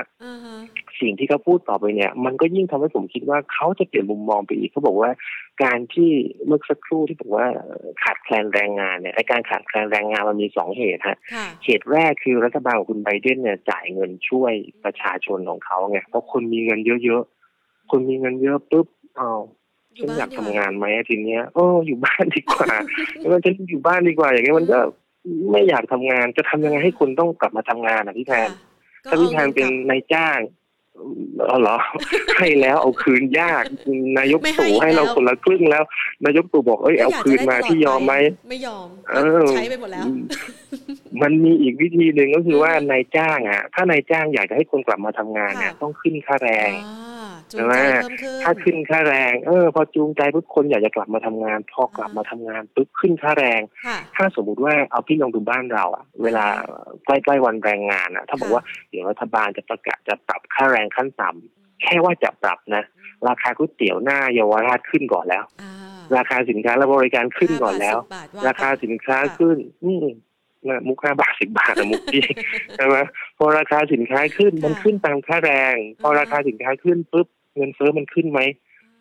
[1.02, 5.12] สิ่งที่เขาพูดต่อไปเนี่ย มันก็ยิ่งทำให้ผมคิดว่าเขาจะเปลี่ยนมุมมองไปอีกเขาบอกว่า
[5.64, 6.10] การที่
[6.46, 7.48] เมื่อสักครู่ที่บอกว่า
[8.04, 11.18] ขาดแคลนแรงงานเนี่ยไอการขาดแคลนแรงงานมันมีสองเหตุฮะ
[11.66, 19.32] เหตุแรกคือรัฐบาลของคุณไบเดนเนี่ยจ่ายเงินช่วยประชาชนของเขาไงเพราะคนมีเงินเยอะๆคนมีเงินเยอะปุ๊บเอา
[20.00, 22.68] ฉันอยากทำงานไหมทีเนี้ยโอ้อยู่บ้านดีกว่า
[23.34, 24.80] มันจะอยู่บ้านดีกว่า อย่างเงี้ยมันก็
[25.52, 28.50] ไม่อยากทำงานจะทำยังไงให้คนต้องกลับมาทำงานอะพี่แทน
[29.10, 30.59] ถ้าพี่แทนเป็นนายจ้างอ๋อ
[31.62, 31.78] เหรอ
[32.38, 33.64] ให้แล้วเอาคืนยาก
[34.18, 35.84] นายกตู่ให้เราคนละครึ่งแล้ว
[36.26, 38.14] นายกตู่บอกเอ้ยเอาคืนมาที่ยอมไหม
[38.50, 38.88] ไม่ยอม
[39.50, 40.06] ใช้ไปหมดแล้ว
[41.22, 46.72] มันมีอีกวิธีหนึ่งก็คือว่านายจ้างอะ ถ้านายจ้างอยากจะให้คนกลับมาทำงานเนี่ยต้องขึ้นค่าแรง
[47.52, 47.76] ใช่ไหม
[48.44, 53.62] ถ้าขึ้นค่าแรงเออพอจูงใจปุ๊บคนอยากจะกลับมาทำงาน พอกลับมาทำงานปุ๊บขึ้นค่าแรง
[54.16, 56.46] ถ้าสมมุติว่าเอาพี่ลองดูบ้านเราอะเวลา
[57.06, 62.84] ใกล้ๆวันแรงงานอะถ้าบอกว่าเดี๋ยวรัฐบาลจะประกาศจะปรับค่าแรงขั้นต่ำแค่ว่าจะปรับนะ
[63.28, 65.44] ราคาก๋วยเตี๋ยวหน้าเยาวราชขึ้นก่อนแล้ว
[66.18, 67.98] ราคาสินค้าและบริการขึ้นก่อนแล้ว
[68.48, 70.00] ราคาสินค้าขึ้นนี่
[70.68, 72.24] นะมุกห้าบาทสิบบาทนะมุกพี่
[72.76, 72.98] ใช่ไหม
[73.38, 77.28] พอราคาสินค้าขึ้นมันขึ้นตามค่าแรง พอราคาสินค้าขึ้นปุ๊บ
[77.60, 78.40] เงินเฟ้อมันขึ้นไหม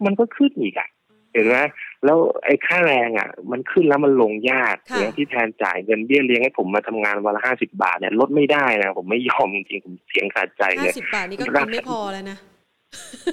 [0.05, 0.89] มันก็ขึ้นอีกอะ
[1.33, 1.57] เห็นไหม
[2.05, 12.39] แล้วไอ้ค่าแรงอะ มันขึ้นแล้วมันลงยากอย่างที่แทนจ่ายเงินเบี้ยเลี้ยงให้ผมมาทำงานวันละห้าสิบาทเนี่ยลดไม่ได้นะผมไม่ยอมจริงผมเสียงขาดใจเลยห้าสิบบาทนี่ก็ไม่พอแล้วนะ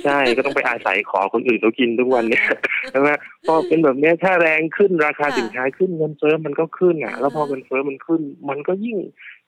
[0.06, 2.46] ใช่ก็ต้องไปอาศัยขอคนอื่นเขากินทุกวันเนี่ย
[2.92, 3.10] ใช่ไหม
[3.46, 8.98] พอเป็นแบบนี้ถ้าแรงขึ้นราคาสินค้าขึ้นเงินเฟ้อมันก็ขึ้นอะ แล้วพอเงินเฟ้อมันขึ้น มันก็ยิ่ง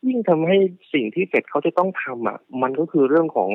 [0.07, 0.57] ยิ่งทำให้
[0.93, 3.49] สิ่งที่เฟดเขาจะต้องทำอะ มันก็คือเรื่องของ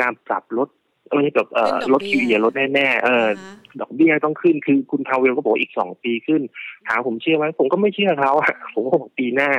[0.00, 0.68] การปรับลด
[1.10, 3.26] เออแบบเออลดคิวเอียลดแน่ๆเออ
[3.80, 6.42] ดอกเบี้ยต้องขึ้นคือคุณทาวเวลก็บอกอีกสองปีขึ้น
[6.86, 8.32] ถามผมเชื่อไหมผมก็ไม่เชื่อเขา
[8.72, 9.52] ผมก็บอกปีหน้า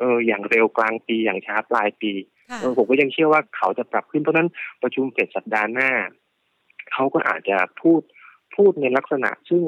[0.00, 2.12] เอออย่างเร็วกลางปีอย่างช้าปลายปี
[2.60, 4.48] เออผมก็ยังเชื่อว่าเขาจะปรับขึ้นเพราะนั้น
[4.82, 5.90] ประชุมเฟดสัปดาห์หน้า
[6.92, 8.00] เขาก็อาจจะพูด
[8.56, 9.62] พูดในลักษณะ ซึ่ง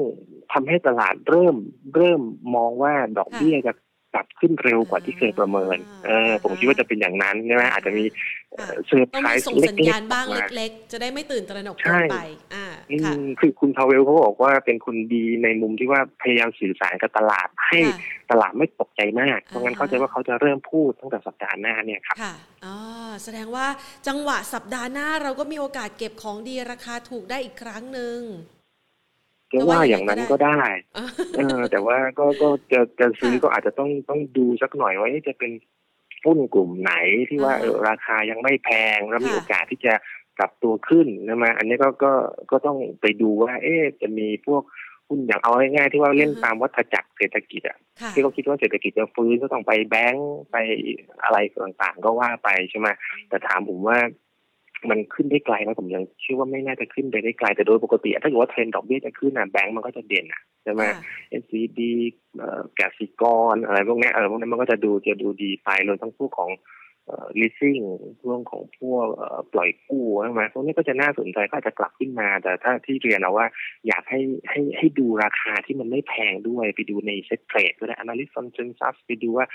[0.51, 1.55] ทำให้ตลาดเริ่ม
[1.95, 2.21] เริ่ม
[2.55, 3.73] มองว่าดอกเบี้ยจะ
[4.13, 8.03] ปรับขึ้นเร็วกว่าที่เคยประเมิน เออ ผมคิดว่าจะเป็นอย่างนั้นใช่ไหมอาจจะมี
[8.87, 12.17] เซอร์ไพรส์เล็กๆบ้างเล็กๆ จะได้ไม่ตื่นตระหนกเกินไป
[12.53, 12.65] อ่า
[13.39, 17.79] คือคุณพาเวลเขาบอกว่าเป็นคนดีในมุมที่ว่าพยายามสื่อสารกับตลาดให้
[18.31, 22.33] ตลาดไม่ตกใจมาก เพราะงั้นเข้าใจว่าเขาจะเริ่มพูดตั้งแต่สัปดาห์หน้าเนี่ยครับค่ะ
[22.65, 22.75] อ๋อ
[23.23, 23.67] แสดงว่า
[24.07, 28.19] จังหวะสัปดาห์หน้าเราก็มีโอกาสเก็บของดีราคาถูกได้อีกครั้งหนึ่ง
[29.51, 30.61] ก็ว่าอย่างนั้นก็ได้
[31.35, 35.51] เออแต่ว่าก็ก็จะจะซื้อก็อาจจะต้องต้องดูสักหน่อยว่าจะเป็น
[36.25, 36.93] หุ้นกลุ่มไหน
[37.29, 39.93] ที่ว่าเออราคายังไม่แพงแล้วมีโอกาสที่จะ
[40.37, 42.13] ปรับตัวขึ้นนะมาอันนี้ก็ก็
[42.51, 44.63] ก็ต้องไปดูว่า เอ๊จะมีพวก
[45.07, 47.77] หุ้นอย่างเอาง่ายๆที่ว่าเล่นตามวัฏจักรเศรษฐกิจอะ
[48.13, 50.57] ที่เขาคิดว่าเศรษฐกิจจะฟื้นก็ต้องไปแบงก์ไป
[51.23, 52.87] อะไรต่างๆ ก็ว่าไปใช่ไหม
[53.29, 53.97] แต่ถามผมว่า
[54.89, 60.81] มันขึ้นได้ไกลไหมผมยังเชื่อว่าไม่น่าจะขึ้นไปได้ไกล แต่โดยปกติ ถ้าเกิดว่าเทรนด์ดอกเบี้ยจะขึ้นนะแบงก์มันก็จะเด่นอะใช่ไหม
[61.41, 61.79] NCD
[62.75, 66.51] แกสิกรอะไรพวกนี้เออพวกนี้มันก็จะดูจะดูดีไปรวมทั้งพวกของ
[67.39, 67.79] ลิสซิ่ง
[68.23, 69.07] เรื่องของพวก
[69.53, 73.47] ปล่อยกู้ใช่ไหมพวกนี้ก็จะน่าสนใจก็อาจจะกลับขึ้นมา แต่ถ้าที่เรียนเอาว่า
[73.87, 79.45] อยากให้ให้ให้ดูราคาที่มันไม่แพงด้วยไปดูใน Settrade ก็ได้ analyst consensus ไปดูว่า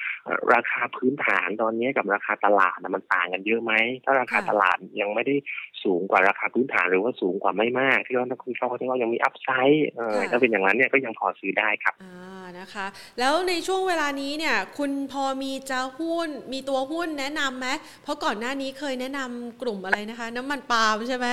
[0.54, 3.72] ราคาพื้นฐานตอนนี้กับราคาตลาดมันต่างกันเยอะไหม
[4.04, 5.36] ถ้าราคาตลาดยังไม่ได้
[5.84, 9.86] สูงกว่าราคาพื้นฐานหรือว่าสูงกว่าไม่มาก ที่ว่านักคุณเขาเขาจะว่ายังมีอัพไซด์
[10.30, 12.86] ถ้าเป็นอย่างนั้นเนี่ยก็ยังพอซื้อได้ครับอ่านะคะ
[13.20, 17.68] แล้วในช่วงเวลานี้เนี่ย คุณพอมีจะหุ้นมีตัวหุ้นแนะนำไหม
[18.02, 21.26] เพราะก่อนหน้านี้เคยแนะนำกลุ่มอะไรนะคะ น้ำมันปาล์มใช่ไหม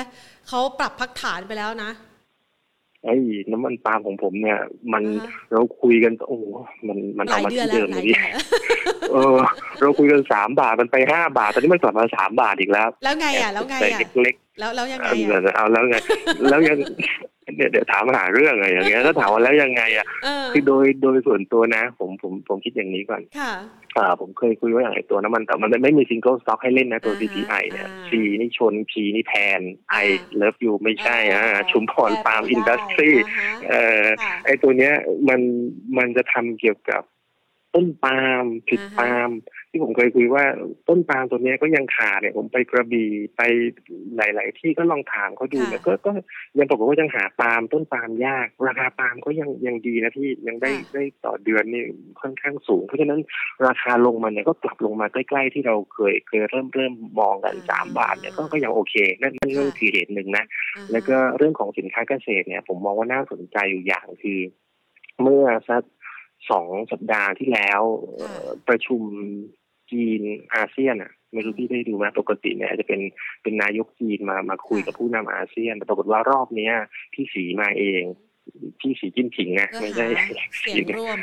[0.48, 1.92] เขาปรับพักฐานไปแล้วนะ
[3.06, 3.16] ไอ้
[3.52, 4.60] น้ำมันปาล์มของผมเนี่ย
[4.94, 5.04] มัน
[5.52, 6.38] เราคุยกันโอ้
[6.88, 8.06] มันมันเอามาที่เดิมเลย
[9.12, 9.38] เออ
[9.82, 15.08] เราคุยกันสามบาทมันไปห้าบาทตอนนี้มันกลับมาสามบาทอีกแล้ว แล้วไงอะแล้วไงอะเล็กแล้วแล้วยังไง
[15.56, 15.96] เอาแล้วไง
[16.50, 16.78] แล้วยัง
[17.56, 20.06] เดี๋ยวเดี๋ยวถามหาเรื่องอะไรอย่างเงี้ยถ้าถามว่าแล้วยังไงอะ
[20.54, 23.54] คือโดยโดยส่วนตัวนะ ผมผมผมคิดอย่างนี้ก่อนค่ะ
[23.98, 29.62] อ่าผมเคยคุยว่าอย่างไรตัวน้ำมันแต่มันไม่มี single stock ให้เล่นนะตัว CPI เนี่ย C นี่ชุมพร P นี่ปาล์ม
[30.06, 33.12] I เลิฟยูไม่ใช่อ่าชุมพรปาล์มอินดัสทรี
[33.70, 34.06] เอ่อ
[34.46, 34.94] ไอตัวเนี้ย
[35.30, 35.40] มัน
[35.98, 37.02] มันจะทำเกี่ยวกับ
[37.76, 39.30] ต้นปาล์มผลิตปาล์ม
[39.70, 40.44] ที่ผมเคยคุยว่า
[40.90, 43.42] ต้นปาล์มตัวนี้ก็ยังขาดเนี่ยผมไปกระบี่ไป
[44.18, 46.12] หลาย ๆ ที่ก็ลองถามเขาดูเนี่ยก็ก็
[46.60, 51.84] ยังบอกว่ายังหาปาล์มต้นปาล์มยาก ราคาปาล์มก็ยังยังดีนะที่ยังได้ได้ต่อเดือนนี่
[52.22, 53.20] ค่อนข้างสูง เพราะฉะนั้น
[53.68, 60.46] ราคาลงมาเนี่ยก็กลับลงมาใกล้ ๆ ที่เราเคยเคยเริ่มเริ่มมองกันสามบาทเนี่ยก็ก็ยังโอเคนั่นนั่นก็คือเหตุหนึ่งนะ
[60.92, 64.40] แล้วก็เรื่องของสินค้าเกษตรเนี่ยผมมองว่าน่าสนใจอยู่อย่างคือ
[65.22, 65.84] เมื่อสัก
[66.52, 67.82] สองสัปดาห์ที่แล้ว
[68.68, 69.02] ประชุม
[69.92, 70.22] จีน
[70.56, 73.02] อาเซียนอะไม่รู้พี่ได้ดูไหมปกติเนี่ยจะเป็น
[73.44, 76.74] เป็นนายกจีนมามาคุยกับผู้นำอาเซียน แต่ปรากฏว่ารอบเนี้ย
[77.14, 78.04] พี่สีมาเอง
[78.80, 80.06] พี่สีจิ้นผิงนะไม่ใช่
[80.60, 81.20] เสียงร่วม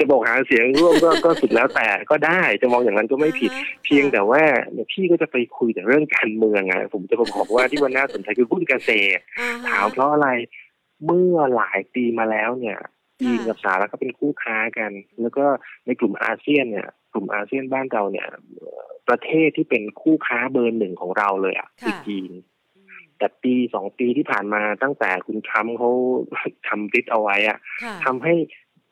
[0.00, 3.50] จะบอกหาเสียงร่วมก็ก็สุดแล้วแต่ก็ได้จะมองอย่างนั้นก็ไม่ผิด
[3.84, 4.42] เพียงแต่ว่า
[4.92, 9.20] พี่ก็จะไปคุยแต่เรื่องการเมืองอะผมจะบอกว่าที่วันน่าสนใจคือหุ้นเกษตร
[9.68, 10.28] ถามเพราะอะไร
[11.06, 12.78] เมื่อหลายปีมาแล้วเนี่ย
[13.22, 15.44] จีนกับสหรัฐก็เป็นคู่ค้ากัน แล้วก็
[15.86, 18.28] ในกลุ่มอาเซียนเนี่ย กลุ่มอาเซียนบ้านเราเนี่ย
[19.08, 22.32] ประเทศที่เป็นคู่ค้าเบอร์หนึ่งของเราเลยอะคือจีน
[23.18, 25.90] แต่ปีสองปีที่ผ่านมาตั้งแต่คุณทรัมป์เขา
[26.68, 27.58] ทำฤทธิ์เอาไว้อะ
[28.04, 28.34] ทำให้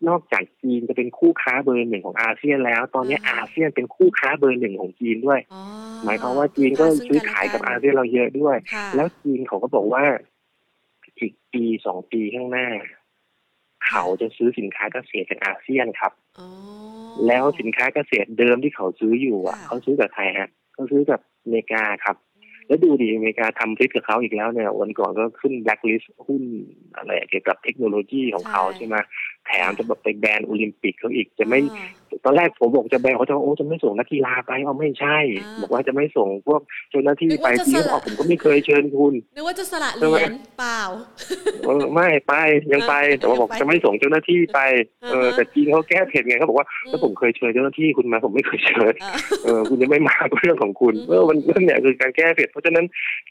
[0.09, 5.41] นอกจากจีนจะเป็นคู่ค้าเบอร์หนึ่งของอาเซียนแล้ว ตอนนี้อาเซียนเป็นคู่ค้าเบอร์หนึ่งของจีนด้วย
[6.05, 8.57] หมายความว่าจีนก็ซื้อขายกับอาเซียนเราเยอะด้วย
[8.97, 10.05] แล้วจีนเขาก็บอกว่า
[11.19, 12.69] อีกปีสองปีข้างหน้า
[13.91, 16.13] เขาจะซื้อสินค้าเกษตรจากอาเซียนครับ
[17.27, 22.17] แล้วสินค้าเกษตรเดิมที่เขาซื้ออยู่อะ เขาซื้อกับใครฮะเขาซื้อกับอเมริกาครับ
[22.67, 26.43] แล้วดูดิอเมริกาทำฤทธิ์กับเขาอีกแล้วเนี่ย วันก่อนก็ขึ้นแบล็คลิสต์หุ้น
[26.97, 28.97] อะไรเกี่ยวกับเทคโนโลยีของเขาใช่ไหม
[29.47, 31.61] แถมจะแบบไปแบนโอลิมปิกเขาอีกจะไม่
[32.25, 35.17] ตอนแรกผมบอกจะแบนเขาจะโอ้จะไม่ส่งนักกีฬาไปเอาไม่ใช่
[35.63, 40.81] บอกว่าจะไม่ส่งพวกเจ้าหน้าที่ไปที่ออกผมก็ไม่เคยเชิญคุณนึกว่าจะสละเหรียญเปล่า
[41.95, 42.35] ไม่ไป
[42.73, 44.61] ยังไปแต่ว่าบอกจะไม่ส่งเจ้าหน้าที่ไป
[45.11, 48.95] เออแต่จริงเขาแก้เผ็ดไงเขาบอกว่าถ้าผมเคยเชิญเจ้าหน้าที่คุณมาผมไม่เคยเชิญ
[49.45, 52.85] เออคุณจะไม่มาเรื่องของคุณเออมันเรื่องเนี่ยคือการแก้เผ็ดเพราะฉะนั้น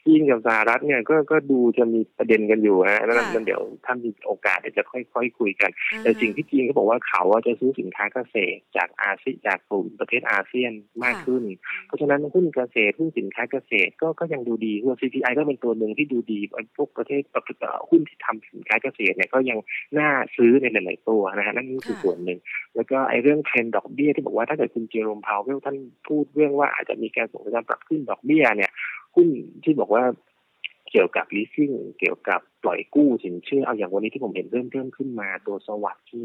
[0.04, 5.70] จีนกับสหรัฐเนี่ยก็ก็ดูจะมีประเด็นกันอยู่ฮะนั้นเดี๋ยวถ้ามีโอกาสจะค่อยๆคุยกัน
[6.02, 10.72] แต่สิ่งที่จีนเขาบอกว่าเขาจะซื้อสินค้าเกษตรจากอาเซียนจากกลุ่มประเทศอาเซียน
[11.04, 11.44] มากขึ้น
[11.86, 16.40] เพราะฉะนั้นหุ้นเกษตรหุ้นสินค้าเกษตรก็ก็ยังดูดีหุ้น CPI ก็เป็นตัวหนึ่งที่ดูดี
[16.76, 17.22] พวกประเทศ
[17.90, 19.58] หุ้นที่ทำสินค้าเกษตรเนี่ยก็ยัง
[19.98, 22.38] น่าซื้อในหลาย ๆ ตัวนะฮะนั่นคือส่วนหนึ่ง
[22.76, 28.70] แล้วก็ไอ้เรื่องเทรนด์ดอกเบี้ยที่บอกว่าถ้าเกิดคุณเจอโรมพาวเวลท่านพูดเรื่องว่าอาจจะมีการส่งสัญญาณปรับขึ้นดอกเบี้ยเนี่ย
[29.16, 29.28] หุ้น
[29.64, 30.04] ที่บอกว่า
[30.90, 36.22] เกี่ยวกับ leasing เกี่ยวกับปล่อยกู้สินเชื่อเอาอย่างวันนี้ที่ผมเห็นเริ่มเริ่มขึ้นมาตัวสวัสดิ์ที่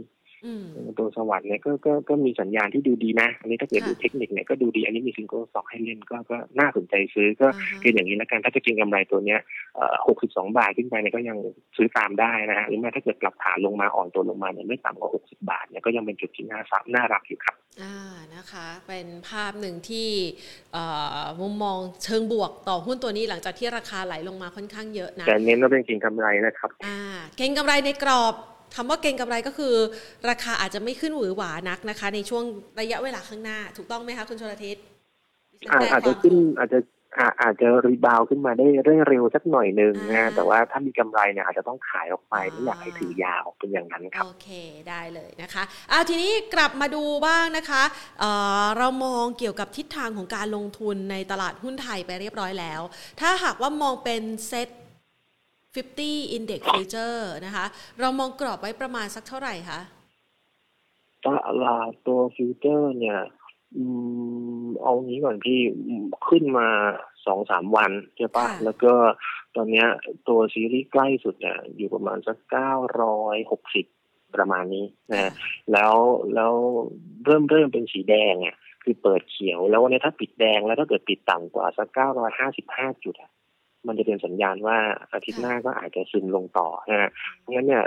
[0.99, 7.47] ตัวสวัสดิ์เนี่ยก็ก็ก็มีสัญญาณที่ดูดีนะ อันนี้ถ้าเกิดดูเทคนิคเนี่ยก็ดูดี อันนี้มี single stock ให้เล่นก็ก็น่าสนใจซื้อก็
[7.81, 9.39] คืออย่างนี้แล้วกันถ้าจะเก็งกำไรตัวเนี้ย
[10.07, 11.37] หกสิบสองบาทขึ้นไปเนี่ยก็ยัง
[11.77, 17.97] ซื้อตามได้นะฮะหรือแม้ถ้าเกิดปรับฐานลงมาอ่อนตัวลงมาเนี่ยไม่ต่ำกว่าหกสิบบาทเนี่ยก็ยังเป็นจุดที่น่าซับน่ารับอยู่ครับอ่า
[18.35, 20.09] นะคะเป็นภาพหนึ่งที่
[21.41, 26.99] มุมมองเชิงบวกต่อหุ้นตัวนี้หลังจากที่ราคาไหลลงมาค่อนข้างเยอะนะแต่เน้นว่าเป็นเก็งกำไรนะครับอ่า
[27.37, 28.33] เก็งกำไรในกรอบ
[28.75, 29.73] คำว่าเก่งกำไรก็คือ
[30.29, 32.43] ราคาอาจจะไม่ขึ้นหวือหวานักนะคะ ในช่วง
[32.79, 34.77] ระยะเวลาข้างหน้า ถูกต้องไหมคะคุณชลทิศ
[35.91, 36.79] อาจจะขึ้นอาจจะ
[37.41, 38.67] อาจจะรีบาวขึ้นมาได้
[39.09, 44.49] เร็วสักหน่อยหนึ่งนะแต่ว่าถ้ามีกำไรเนี่ยอาจจะต้องขายออกไปไม่อยากให้ถือยาวเป็นอย่างนั้นครับโอเค
[44.89, 47.83] ได้เลยนะคะเอาทีนี้กลับมาดูบ้างนะคะ
[48.19, 52.81] เเรามองเกี่ยวกับทิศทางของการลงทุนในตลาดหุ้นไทยไปเรียบร้อยแล้ว
[53.19, 54.69] ถ้าหากว่ามองเป็นเซ็ต
[55.75, 57.65] 50 Index Future นะคะ
[57.99, 59.79] เรามองกรอบไว้ประมาณสักเท่าไหร่คะ
[61.25, 61.27] ต
[61.65, 63.19] ลาดตัว future เนี่ย
[64.81, 65.59] เอานี้ก่อนพี่
[66.27, 66.67] ขึ้นมา
[67.25, 68.93] สองสามวันใช่ปะแล้วก็
[69.55, 69.87] ตอนเนี้ย
[70.27, 73.85] ตัวซีรีส์ใกล้สุดเนี่ยอยู่ประมาณสักเก้าร้อยหกสิบ
[74.35, 75.31] ประมาณนี้นะ
[75.71, 75.95] แล้ว
[76.35, 76.53] แล้ว
[77.25, 83.15] เริ่มเริ่มเป็นสีแดงเนี่ยคือเปิดเขียว แล้ววันนี้ถ้าปิดแดงแล้วถ้าเกิดปิดต่ำกว่าสักเก้าร้อยห้าสิบห้าจุด
[83.87, 84.77] มันจะเป็นสัญญาณว่า
[85.13, 87.09] อาทิตย์หน้าก็อาจจะซึมลงต่อนะฮะ
[87.51, 87.83] งั้นเนี่ย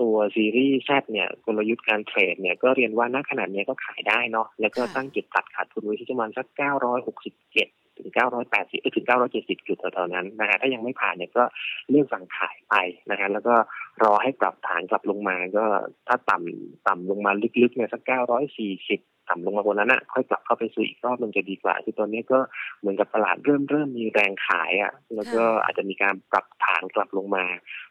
[0.00, 8.10] ตัวซีรีส์แซดเนี่ยกลยุทธ์การเทรดเนี่ยก็เรียนว่าณขนาดนี้ก็ขายได้เนาะแล้วก็ตั้งจุดตัดขาดทุนไว้ที่ประมาณสักเก้าร้อยหกสิบเจ็ดถึง
[8.52, 11.44] 980 ถึง 970 จุดแถวๆนั้นนะฮะ ถ้ายังไม่ผ่านเนี่ยก็
[11.88, 12.74] เลื่อนสั่งขายไป
[13.10, 13.54] นะฮะ แล้วก็
[14.02, 15.64] รอให้ปรับฐานกลับลงมา ก็
[16.08, 17.30] ถ้าต่ำต่ำลงมา
[17.62, 22.38] ลึกๆเนี่ยสัก 940 ต่ำลงมาบนนั้นอะค่อยกลับเข้าไปซื้ออีกรอบมันจะดีกว่า ที่ตอนนี้ก็
[22.80, 27.44] เหมือนกับตลาดเริ่มเริ่มมีแรงขายอะแล้วก็อาจจะมีการปรับฐานกลับลงมา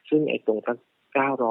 [0.09, 0.77] ซึ่งไอ้ตรงทั้ง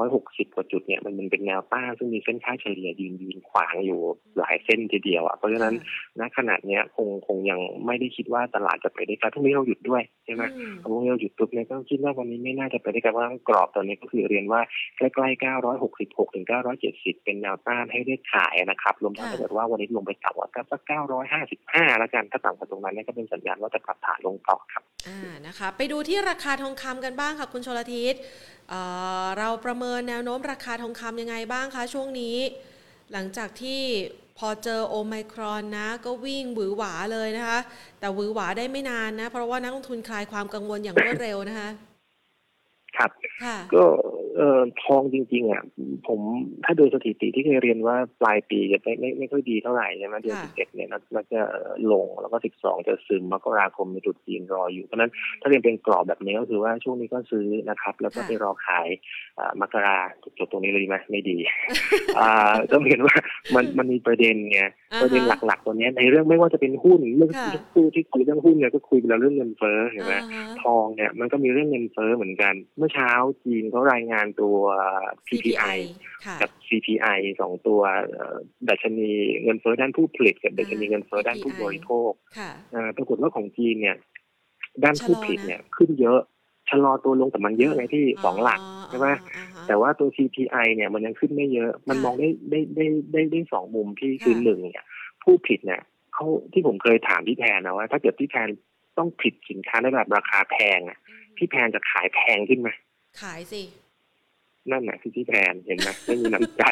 [0.05, 4.01] 960 กว่าจุดเนี่ยมันมันเป็นแนวต้านซึ่งมีเส้นค่าเฉลี่ยยืนยืนขวางอยู่
[4.39, 5.75] หลายเส้นทีเดียวอะเพราะฉะนั้น
[6.21, 10.43] ณขนาดเนี้ยคงคงยังไม่ได้คิดว่าตลาดจะไปได้ไกลพรุ่งนี้เราหยุดด้วยใช่ไหม
[10.83, 14.61] พรุ่งนี้เราหยุดปุ๊บเนี่ยก็คิดว่าวันนี้ไม่น่าจะไปได้ไกลว่ากรอบตอนนี้ก็คือเรียนว่า
[14.97, 15.43] ใกล้ๆ
[15.83, 16.47] 966 ถึง
[16.85, 20.81] 970 เป็นแนวต้านให้ได้ขายนะครับรวมทั้งถ้าเกิดว่าวันนี้ลงไปต่ำกว่าสัก
[21.41, 28.15] 955 แล้วกันถ้าต่ำกว่าตรงนั้นก็เป็นสัญญาณว่าจะกลับฐานลงต่อครับอ่านะคะ ไปดูที่ราคาทองคำกันบ้างค่ะคุณชลทิศ
[29.39, 32.37] เราประเมินแนวโน้มราคาทองคำยังไงบ้างคะช่วงนี้
[33.13, 33.83] หลังจากที่
[34.39, 37.59] พอเจอโอไมครอนนะ ก็วิ่งหวือหวาเลยนะคะ
[38.01, 41.69] แต่หวือหวาได้ไม่นานนะ เพราะว่านักลงทุนคลายความกังวลอย่างรวดเร็วนะคะ
[42.99, 43.11] ครับ
[43.75, 43.83] ก็
[44.37, 45.63] เอ่อทองจริง ๆ อะ
[46.07, 46.21] ผม
[46.65, 51.41] ถ้าโดยสถิติที่เคยเรียนว่าปลายปีจะไม่ไม่ไม่ค่อยดีเท่าไหร่ใช่ไหมเดือนสิบเอ็ดเนี่ยมันจะ
[51.93, 58.89] ลงแล้วก็สิบสองจะซึมมกราคมมีจุดจีนรออยู่เพราะนั้นถ้าเรียนเป็นกรอบแบบนี้ก็คือว่าช่วงนี้ก็ซื้อนะครับ แล้วก็ไปรอขาย
[59.61, 59.99] มกรา
[60.39, 61.39] จบตรงนี้เลยไหมไม่ดี
[62.19, 63.15] อ่าต้องเห็นว่า
[63.55, 64.61] มันมันมีประเด็นไง
[65.03, 67.33] ประเด็นหลักๆตัวนี้ในเรื่องไม่ว่าจะเป็นหุ้นเรื่อง
[67.73, 70.15] คู่ที่คุยเรื่องหุ้นเนี่ยก็คุยไปแล้วเรื่องเงินเฟ้อเห็นไหม
[70.63, 73.11] ทองเนี่ยมันก็มีเรื่องเงินเฟ้อเหมือนกันเมื่อเช้า
[73.45, 74.57] จีนเขารายงานตัว
[75.27, 75.79] PPI
[76.41, 77.81] กับ CPI สองตัว
[78.69, 79.11] ดัชนี
[79.43, 82.13] เงินเฟ้อด้านผู้ผลิต กับดัชนีเงินเฟ้อด้านผู้บริโภค
[82.97, 83.97] ปรากฏว่าของจีนเนี่ย
[84.85, 86.21] ด้านผู้ผลิตเนี่ยขึ้นเยอะ
[86.71, 89.09] ชะลอตัวลงแต่มันเยอะไงที่สองหลักใช่ไหม
[89.69, 94.87] แต่ว่าตัว CPI เนี่ยมันยังขึ้นไม่เยอะ มันมองได้ได้ได้ได้ได้สองมุมที่คือหนึ่งเนี่ย
[95.23, 95.83] ผู้ผลิตเนี่ย
[96.15, 98.49] เขาที่ผมเคยถามพี่แพนนะว่า ถ้าเกิดพี่แพน
[98.99, 100.99] ต้องผลิตสินค้าในแบบราคาแพงอะ
[101.43, 102.69] พี่แพนจะขายแพงขึ้นไหม
[103.23, 103.63] ขายสิ
[104.71, 106.63] นั่นแหละคือที่แพนเห็นไหมไม่มีน้ำใจ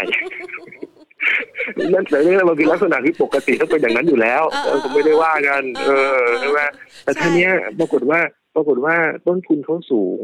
[1.92, 6.61] นั่นแต่นี่มันคือลักษณะที่ปกติต้องเป็นอย่างนั้นอยู่แล้วเออผมไม่ได้ว่ากัน เออใช่ไหม
[7.04, 8.20] แต่ทีเนี้ยปรากฏว่า
[8.54, 8.94] ปรากฏว่า
[9.26, 10.20] ต้นทุนเขาสูง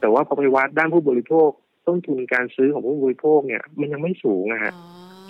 [0.00, 1.50] แต่ว่าพอไปวัดด้านผู้บริโภค
[1.88, 4.72] ต้นทุนการซื้อของผู้บริโภคเนี่ย มันยังไม่สูงนะฮะ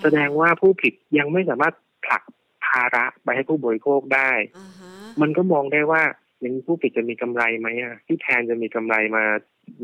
[0.01, 1.73] แสดงว่าผู้ผิดยังไม่สามารถ
[2.05, 2.23] ผลัก
[2.65, 4.31] ภาระไปให้ผู้บริโภคได้
[5.21, 6.03] มันก็มองได้ว่า
[6.39, 9.23] อย่างผู้ผิดจะมีกำไรไหมอะที่แทนจะมีกำไรมา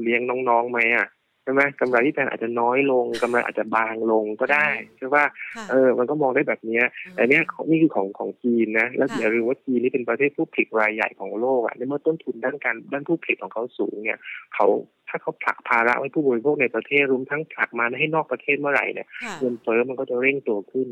[0.02, 1.08] เลี้ยงน้องๆไหมอะ
[1.44, 5.24] ใช่ไหมกำไรที่แทนอาจจะน้อยลงกำไรอาจจะบางลงก็ได้ใช่ว่า
[5.70, 6.86] เออมันก็มองได้แบบเนี้ย
[7.16, 14.20] แต่เนี้ยนี่คือของของจีนนะแล้วอย่าลืมว่าจีนนี่เป็นประเทศผู้ผลิตรายใหญ่ของโลกอะในเมื่อต้นทุนด้านการด้านผู้ผลิตของเขาสูงเนี่ย
[14.56, 14.68] เขา
[15.10, 19.08] ถ้าเขาผลักภาระไว้ผู้บริโภคในประเทศรวมทั้งผลักมาให้นอกประเทศเมื่อไหร่เนี่ย
[19.40, 20.90] เงินเฟ้อมันก็จะเร่งตัวขึ้น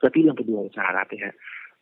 [0.00, 1.34] ก็ที่เราไปดูของสหรัฐนะฮะ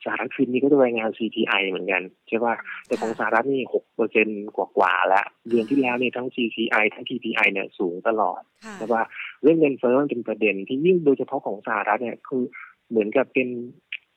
[0.04, 2.54] สหรัฐคืนนี้ก็จะรายงาน CPI เหมือนกัน ใช่ป่ะ
[2.86, 8.40] แต่ของสหรัฐนี่หกเปอร์เซ็นกว่าๆแล้วเดือนที่แล้วนี่ทั้ง CPI ทั้ง PPI เนี่ยสูงตลอด
[8.76, 9.02] ใช่ป่ะ
[9.42, 12.42] เรื่องเงินเฟ้อมันเป็นประเด็นที่ยิ่งโดยเฉพาะของสหรัฐเนี่ยคือ
[12.90, 13.48] เหมือนกับเป็น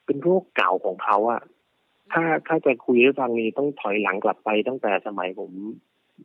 [0.06, 1.42] เป็นโรคเก่าของเขาอะ
[2.14, 5.52] ถ้าถ้าจะคุยเรื่องนี้ต้องถอยหลังกลับไปตั้งแต่สมัยผม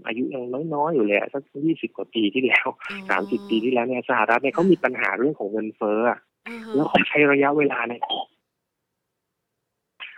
[0.07, 2.67] อายุยังน้อยๆอยู่เลยสักยี่สิบกว่าปีที่แล้ว
[3.11, 5.99] สามสิบปีที่แล้วเนี่ยสหรัฐเนี่ยเขามีปัญหาเรื่องของเงินเฟ้อ
[6.75, 7.93] แล้วเขาใช้ระยะเวลาใน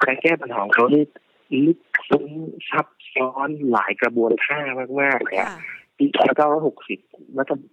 [0.02, 1.02] การแก้ปัญหาของเขาที่
[1.66, 1.78] ลึก
[2.11, 2.26] ซึ้ง
[2.70, 4.61] ซับซ้อนหลายกระบวนท่า
[5.00, 5.38] มากๆเลย
[5.98, 6.04] ปี
[6.37, 6.98] เก้าร้อยหกสิบ
[7.38, 7.72] รัฐบาล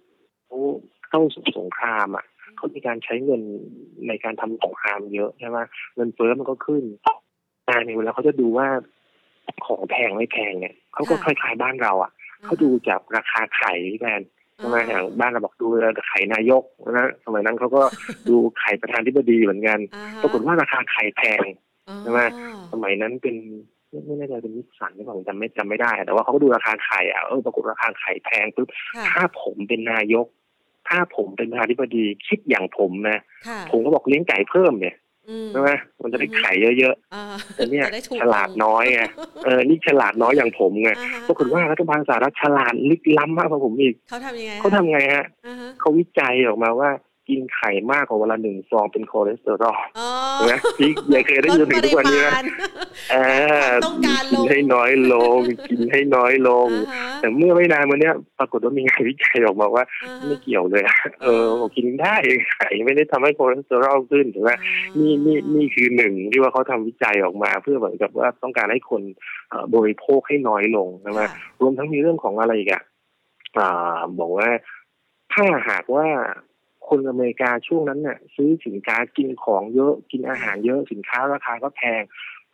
[1.10, 2.26] เข้าสู่สงครามอะ
[2.58, 3.42] เขามีการใช้เงิน
[4.08, 5.58] ในการทำสงครามเยอะใช่ไหม
[5.96, 6.84] เงินเฟ้อมันก็ขึ้น
[7.66, 8.68] แต่ในเวลาเขาจะดูว่า
[9.66, 12.12] ของแพงไม่แพงเนี่ยเขาก็คล้ายๆบ้านเราอะ
[12.46, 14.22] เขาดูจากราคาไข่แบน
[14.58, 15.68] ใช่ไหมอย่างบ้านเราบอกดู
[16.08, 17.82] ไข่นายกนะสมัยนั้นเขาก็
[18.30, 19.80] ดูไข่ประธานที่บดีเหมือนกัน
[20.22, 21.44] ปรากฏว่าราคาไข่แพง
[22.04, 22.22] ใช่ไหม
[22.74, 23.36] สมัยนั้นเป็น
[24.08, 28.68] ไม่แน่ใจเป็นนิสสันหรือเปล่าจำไม่จำไม่ได้ แต่ว่าเขาก็ดูราคาไข่อะเออปรากฏราคาไข่แพงปุ๊บ
[29.10, 30.26] ถ้าผมเป็นนายก
[30.90, 33.20] ถ้าผมเป็นประธานธิบดีคิดอย่างผมนะ
[33.72, 34.96] ผมก็บอกเลี้ยงไก่เพิ่มเนี่ย
[35.52, 35.70] ใช่ไหม
[36.02, 37.86] มันจะได้ไข่เยอะๆแต่เนี่ย
[38.22, 39.02] ฉลาดน้อยไง
[39.46, 40.92] เออนี่ฉลาดน้อยอย่างผมไง
[41.28, 45.26] ปรากฏว่ารัฐบาลสหรัฐฉลาดลึกล้ำมากกว่าผมอีกเขาทำยังไงเขาทำไงฮะ
[45.80, 46.90] เขาวิจัยออกมาว่า
[47.30, 49.80] กินไข่มากกว่าวันละหนึ่งฟองเป็นคอเลสเตอรอล
[50.52, 52.28] นะพี่ยังเคยได้ยินถึงทุกวันนี้ไหม
[53.86, 56.68] ต้องการกินให้น้อยลง กินให้น้อยลง
[57.20, 59.84] แต่เมื่อไม่นานมาเนี้ยปรากฏว่ามีงานวิจัยออกมาว่า
[60.26, 60.84] ไม่เกี่ยวเลย
[61.22, 61.46] เออ
[61.78, 62.16] กินได้
[62.52, 64.52] ไข่ไม่ได้ทำให้คอเลสเตอรอลขึ้นถูกไหม
[65.00, 69.02] นี่นี่นี่คือหนึ่งที่ว่าเขาทำวิจัยออกมาเพื่อเหมือนกับว่าต้องการให้คน
[69.76, 71.22] บริโภคให้น้อยลงใช่ไหม
[71.62, 72.84] รวมทั้งมีเรื่องของอะไรอีกอะ
[74.20, 74.50] บอกว่า
[75.34, 76.08] ถ้าหากว่า
[76.88, 82.02] คนอเมริกาช่วงนั้นเนี่ยซื้อสินค้ากินของเยอะกินอาหารเยอะสินค้าราคาก็แพง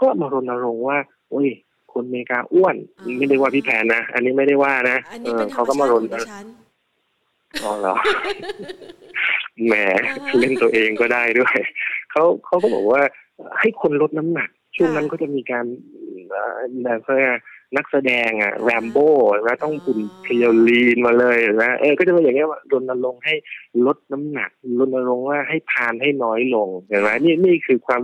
[0.01, 0.97] ก็มารณรงค์ว่า
[1.29, 1.47] โอ้ย
[1.93, 2.75] คนอเมริกาอ้วน
[3.17, 6.09] ไม่ได้ว่าพี่แพนนะ อันนี้ไม่ได้ว่านะเออเขาก็มารณรงค์
[7.63, 7.95] อ๋อเหรอ
[9.65, 9.73] แหม
[10.39, 11.57] เล่นตัวเองก็ได้ด้วย
[12.11, 13.01] เขาเขาก็บอกว่า
[13.59, 15.65] ให้คนลดน้ำหนัก ช่วงนั้นก็จะมีการ
[16.83, 17.27] แบบเพื่อ
[17.75, 19.09] นักแสดงอะแรมโบ้
[19.43, 23.33] แล้วต้องคุณเพียวลีนมาเลยนะเออก็จะเป็นอย่างเงี้ยว่ารณรงค์ให้
[23.85, 24.49] ลดน้ำหนัก
[24.79, 28.03] รณรงค์ว่าให้ทานให้น้อยลงเห็นไหมนี่นี่คือความ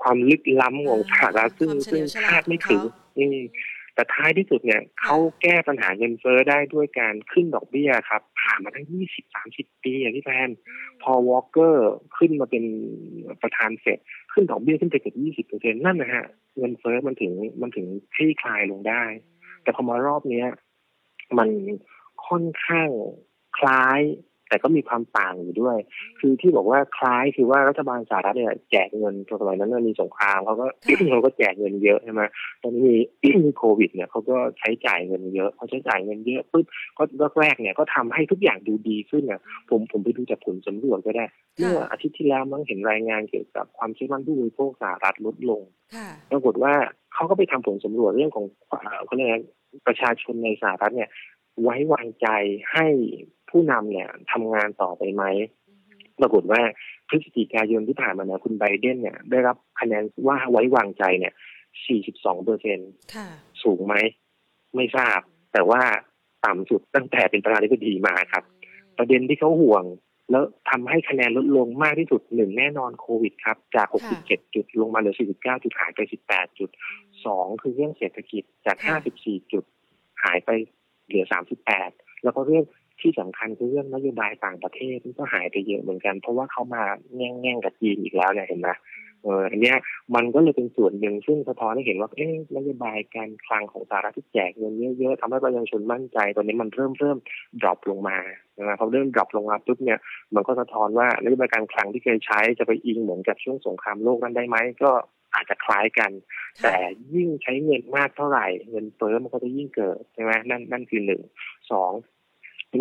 [0.00, 2.80] ความลึกล้ำของสหรัฐซึ่งซึ่งคาดไม่ถึง
[3.18, 3.26] อื
[3.94, 10.50] แต่ท้ายที่สุดเนี่ยเขาแก้ปัญหาเงินเฟ้อได้ด้วยการขึ้นดอกเบี้ยครับ ผ่านมาตั้งยี่สิบสามสิบปีอย่างที่แพน
[11.02, 12.64] พอวอลเกอร์ขึ้นมาเป็น
[13.42, 13.98] ประธานเสร็จ
[14.32, 16.24] ขึ้นดอกเบี้ยขึ้นไปเกือบยี่สิบเปอร์เซ็นนั่นนะฮะ
[16.56, 19.04] เงินเฟ้อมันถึงมันถึงคลี่คลายลงได้
[19.62, 20.48] แต่พอมารอบเนี้ย
[21.38, 21.48] มัน
[22.28, 22.88] ค่อนข้าง
[23.58, 24.00] คล้าย
[24.54, 25.76] แต่ก็มีความต่างอยู่ด้วย
[26.20, 30.66] คือที่บอกว่าคล้ายคือว่ารัฐบาลสหรัฐเนี่ยแจกเงินตอนสมัยนั้นมีสงครามเขาก็
[31.10, 32.22] เขาก็แจกเงินเยอะใช่ไหม
[32.62, 32.94] ตอนนี้มี
[33.44, 36.64] มีโควิดเนี่ยเขาก็ใช้จ่ายเงินเยอะเขาใช้จ่ายเงินเยอะปุ๊บ
[37.20, 41.24] ก็แรกเนี่ยก็ทำให้ทุกอย่างดูดีขึ้นเนี่ยผมผมไปดูจากผลสำรวจก็ได้
[41.56, 45.60] เมื่ออาทิตย์ที่แล้วมั้งเห็นรายงานเกี่ยวกับความเชื่อมั่นผู้บริโภคสหรัฐลดลง
[46.30, 46.74] ปรากฏว่า
[47.14, 48.44] เขาก็ไปทำผลสำรวจเรื่องของ
[49.06, 49.30] เขาเรียก
[49.86, 51.10] ประชาชนในสหรัฐเนี่ย
[51.62, 52.28] ไว้วางใจ
[52.72, 52.86] ให้
[53.50, 55.24] ผู้นำเนี่ยทำงานต่อไปไหม
[56.20, 56.60] ปรากฏว่า
[57.08, 61.32] พฤศจิกายนที่ผ่านมาเนี่ยคุณไบเดนเนี่ยได้รับคะแนนว่าไว้วางใจเนี่ย
[61.84, 62.78] 42เปอร์เซ็น
[63.62, 63.94] สูงไหม
[64.76, 65.20] ไม่ทราบ
[65.52, 65.82] แต่ว่า
[66.44, 68.44] ต่ำสุดตั้งแต่เป็นประธานาธิบดีมาครับ
[68.98, 69.84] ประเด็นที่เขาห่วง
[70.30, 73.88] แล้วทำให้คะแนนลดลงมากที่สุดหนึ่งแน่นอนโควิดครับ จาก
[74.20, 76.70] 67 จุดลงมาเหลือ 49 จุดหายไป 18 จุด
[77.26, 78.76] สองคือเรื่องเศรษฐกิจจาก
[79.14, 79.64] 54 จุด
[80.22, 80.50] หายไป
[81.06, 81.24] เหลือ
[81.74, 82.64] 38แล้วก็เรื่อง
[83.00, 86.82] ที่สำคัญคือเรื่องนโยบายต่างประเทศที่ก็หายไปเยอะเหมือนกัน เพราะว่าเขามา
[87.16, 88.68] แง่งแง่งกับจีนอีกแล้วเนี่ยเห็นไหม
[89.24, 89.76] เอออันเนี้ย
[90.14, 97.18] มันก็เลยเป็นส่วนหนึ่งซึ่งสะท้อนให้เห็นว่าเอ๊ะนโยบายการคลังของสหรัฐที่แจกเงินเยอะๆทำให้ประชาชนมั่นใจ ตอนนี้มันเริ่มเริ่ม
[97.60, 98.18] drop ลงมา
[98.58, 99.98] นะพอเริ่ม drop ลงมาปุ๊บเนี่ย
[100.34, 104.90] มันก็สะท้อนว่านโยบายการคลังที่เคยใช้จะไปอิงเหมือนกับช่วงสงครามโลกนั้นได้ไหมก็
[105.34, 106.10] อาจจะคล้ายกัน
[106.62, 106.74] แต่
[107.14, 111.22] ยิ่งใช้เงินมากเท่าไหร่ เงินเฟ้อมันก็จะยิ่งเกิดใช่ไหมนั่นนั่นคือหนึ่ง
[111.70, 111.92] สอง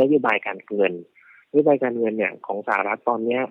[0.01, 0.93] นโยบายการเงิน
[1.51, 3.41] นโยบายการเงินเนี่ยของสหรัฐตอนเนี้ย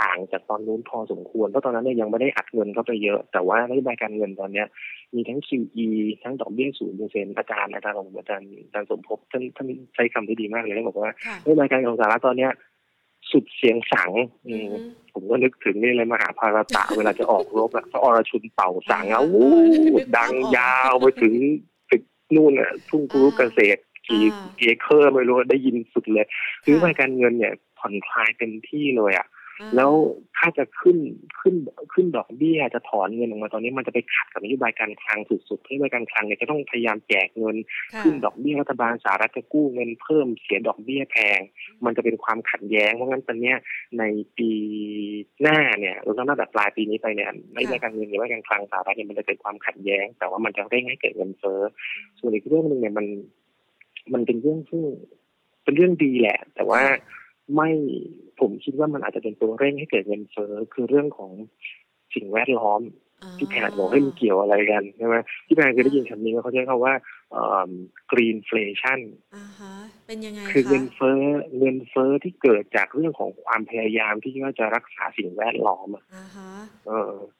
[0.00, 4.66] ต่างจากตอนนู้นพอสมควรเพราะตอนนั้นเนี่ยยังไม่ได้อัดเงินเข้าไปเยอะ แต่ว่านโยบายการเงินตอนเนี้ย
[5.14, 5.88] มีทั้ง QE
[6.22, 12.50] ทั้งดอกเบี้ยศูนย์เปอร์เซ็นต์อาจารย์อาจารย์ของอาจารย์อาจารย์สมภพท่านท่านใช้คำที่ดีมากเลยท่านบอกว่านโยบายการเงินของสหรัฐตอนเนี้ย
[13.32, 14.10] สุดเสียงสัง
[15.12, 19.52] ผมก็นึกถึงนี่เลยมหาภารตะเวลาจะออกรบอะพระอรชุนเป่าสังอะวู้
[20.16, 21.34] ดังยาวไปถึง
[21.90, 22.02] ตึก
[22.34, 24.24] นู่นอะทุ่งคุรุเกษตรกี่
[24.58, 26.26] เอเคอร์ไม่รู้ได้ยินสุดเลย
[26.64, 29.26] คือรายการเงินเนี่ยผ่อนคลายเต็มที่เลยอะ
[29.76, 29.92] แล้ว
[30.36, 30.96] ถ้าจะขึ้น
[31.40, 31.54] ขึ้น
[31.92, 37.56] ขึ้นดอกเบี้ยจะถอนเงินออกมาตอนนี้มันจะไปขัดกับนโยบายการคลังสุดๆนโยบายการคลังเนี่ยจะต้องพยายามแจกเงิน
[38.00, 41.40] ขึ้นดอกเบี้ยรัฐบาลสหรัฐจะกู้เงินเพิ่มเสียดอกเบี้ยแพง
[41.84, 43.54] มันจะเป็นความขัดแย้งเพราะงั้นตอนนี้
[43.98, 44.04] ใน
[44.38, 44.50] ปี
[45.42, 51.60] หน้าเนี่ยเราต้องนับแบบปลายปีนี้ไปเนี่ยนโยบายการเงินนโยบายการคลังสหรัฐเนี่ยมันจะเกิดความขัดแย้ง แต่ว่ามันจะได้ให้เกิดเงินเฟ้อ
[52.18, 53.06] ส่วนอีกเรื่องหนึ่งเนี่ยมัน
[54.12, 54.82] มันเป็นเรื่องซึ่ง
[55.64, 56.82] เป็นเรื่องดีแหละ แต่ว่า
[57.54, 57.70] ไม่
[58.40, 61.32] ผมคิดว่ามันอาจจะเป็นตัวเร่งให้เกิดเงินเฟ้อคือเรื่องของ
[62.14, 62.82] สิ่งแวดล้อม
[63.38, 66.94] ที่แพทย์บอกให้มันเกี่ยวอะไรกันใช่ไหมที่แพทย์เคยได้ยินคำนี้ว่าเขาใช้คำว่า
[68.12, 69.00] กรีนเฟลชัน
[70.06, 71.20] เป็นยังไงคือเงินเฟ้อ
[71.58, 76.04] เงินเฟ้อที่เกิดจากเรื่องของความพยายามที่ว่าจะรักษาสิ่งแวดล้อมอะ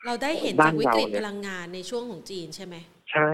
[0.06, 2.74] เราได้เห็นจากวิกฤตพลังงานในช่วงของจีนใช่ไหม
[3.12, 3.30] ใช่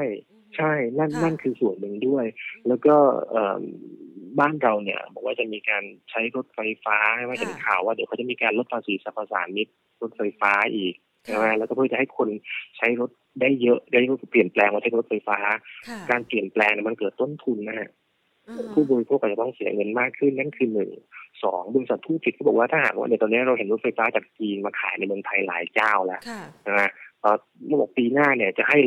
[0.57, 2.27] ใช่ นั่นนั่นคือส่วนหนึ่งด้วย
[2.69, 2.97] แล้วก็
[4.39, 9.67] บ้านเราเนี่ยบอกว่าจะมีการใช้รถไฟฟ้าไม่เห็นข่าวว่าเดี๋ยวเขาจะมีการลดภาษีสรรพสามิต
[10.03, 12.29] รถไฟฟ้าอีกใช่ไหมแล้วก็เพื่อจะให้คน
[12.77, 13.11] ใช้รถ
[13.41, 15.39] ได้เยอะได้เปลี่ยนแปลงมาใช้รถไฟฟ้า
[16.11, 17.91] การเปลี่ยนแปลงมันเกิดต้นทุนนะฮะ
[18.75, 20.91] ผู้บริโภคอาจจะต้องเสียเงินมากขึ้นนั่นคือหนึ่ง
[21.45, 26.21] สองบริษัทผู้ผลิตเขาบอกว่าถ้าหากว่าในตอนนี้เราเห็นรถไฟฟ้าจากจีนมาขายในเมืองไทยหลายเจ้าแล้ว
[26.69, 26.91] นะ
[27.67, 28.79] เมื่อบอกปีหน้าเนี่ยจะให้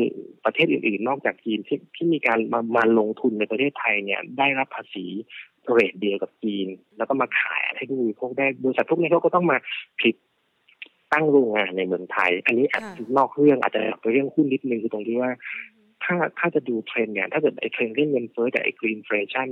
[0.44, 5.06] ประเทศอื่นๆ นอกจากจีนที่ที่มีการมามาลงทุนในประเทศไทยเนี่ยได้รับภาษี
[5.70, 6.66] เรทเดียวกับจีน
[6.96, 9.56] แล้วก็มาขายให้ผู้บริโภคได้บริษัทพวกนี้เขาก็ต้องมา
[9.98, 10.16] ผลิต
[11.12, 15.30] ตั้งโรงงานในเมืองไทย อันนี้อาจจะนอกเรื่องอาจจะไปเรื่องหุ้นนิดนึงคือตรงที่ว่า
[16.04, 19.48] ถ้าถ้าจะดูเทรนด์เนี่ยถ้าเกิดไอ้เทรนด์เรื่องเงินเฟ้อแต่ไอ้ greenflation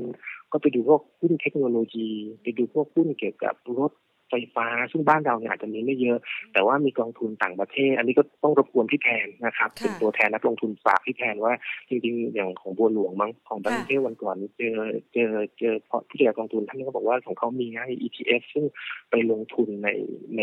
[0.52, 2.10] ก็ไปดูพวกหุ้นเทคโนโลยี
[2.42, 3.92] ไปดูพวกหุ้นเกี่ยวกับรถ
[4.30, 6.18] ไฟฟ้า ซึ่งบ้านเราเนี่ยอาจจะมีไม่เยอะ
[6.52, 11.52] แต่ว่ามีกองทุนต่างประเทศ อันนี้ก็ต้องรบกวนพี่แทนนะครับเป็นตัวแทนนักลงทุนฝากพี่แทนว่า
[11.88, 14.76] จริงๆ อย่างของบัวหลวงมั้งของบังเทวันก่อนเจอ
[15.14, 15.74] เจอเจอ
[16.08, 18.64] ผู้จัดการกองทุนท่านก็บอกว่าของเขามีให้ ETF ซึ่ง
[19.10, 19.88] ไปลงทุนใน
[20.36, 20.42] ใน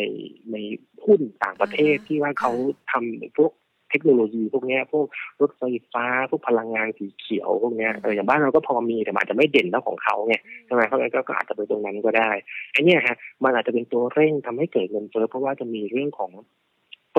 [0.52, 0.58] ใน
[1.06, 2.52] หุ้นต่างประเทศที่ว่าเขา
[2.92, 5.06] ทำพวกเทคโนโลยีพวกนี้พวก
[5.42, 10.36] รถไฟฟ้าพวกพลังงานสีเขียวพวกนี้เอออย่างบ้านเราก็พอมีแต่อาจจะไม่เด่นเท่าของเขาไง
[10.66, 12.30] ใช่ไหมเขาก็อาจจะไปตรงนั้นก็ได้
[12.72, 16.32] ไอ้นี่ฮะมันอาจจะเป็นตัวเร่งทำให้เกิดเงินเฟ้อเพราะว่าจะมีเรื่องของ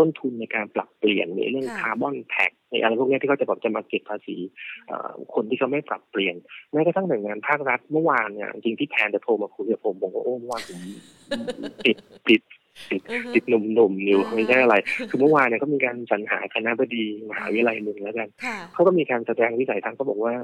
[0.01, 4.37] ต้นทุนในการปรับเปลี่ยนในเรื่องคาร์บอนแท็กในอะไรพวกนี้ที่เขาจะแบบจะมาเก็บภาษี
[5.35, 6.35] คนที่เขาไม่ปรับเปลี่ยน
[6.73, 10.81] แม้กระทั่งหน่วยงานภาครัฐเมื่อวานเนี่ยจริงที่แทนจะโทรมาคุยกับผมผมก็โอ้เมื่อวานผม
[11.87, 11.97] ติด
[12.29, 12.41] ติด
[12.91, 13.01] ติด
[13.35, 14.77] ติดหนุ่มๆอยู่ไม่ใช่อะไร
[15.11, 18.29] คือเมื่อวานเนี่ยก็มีการสรรหาคณะบดีมหาวิทยาลัยหนึ่งแล้วกัน
[18.73, 20.35] เขาก็มีการแสดงวิสัยทัศน์เขาบอกว่า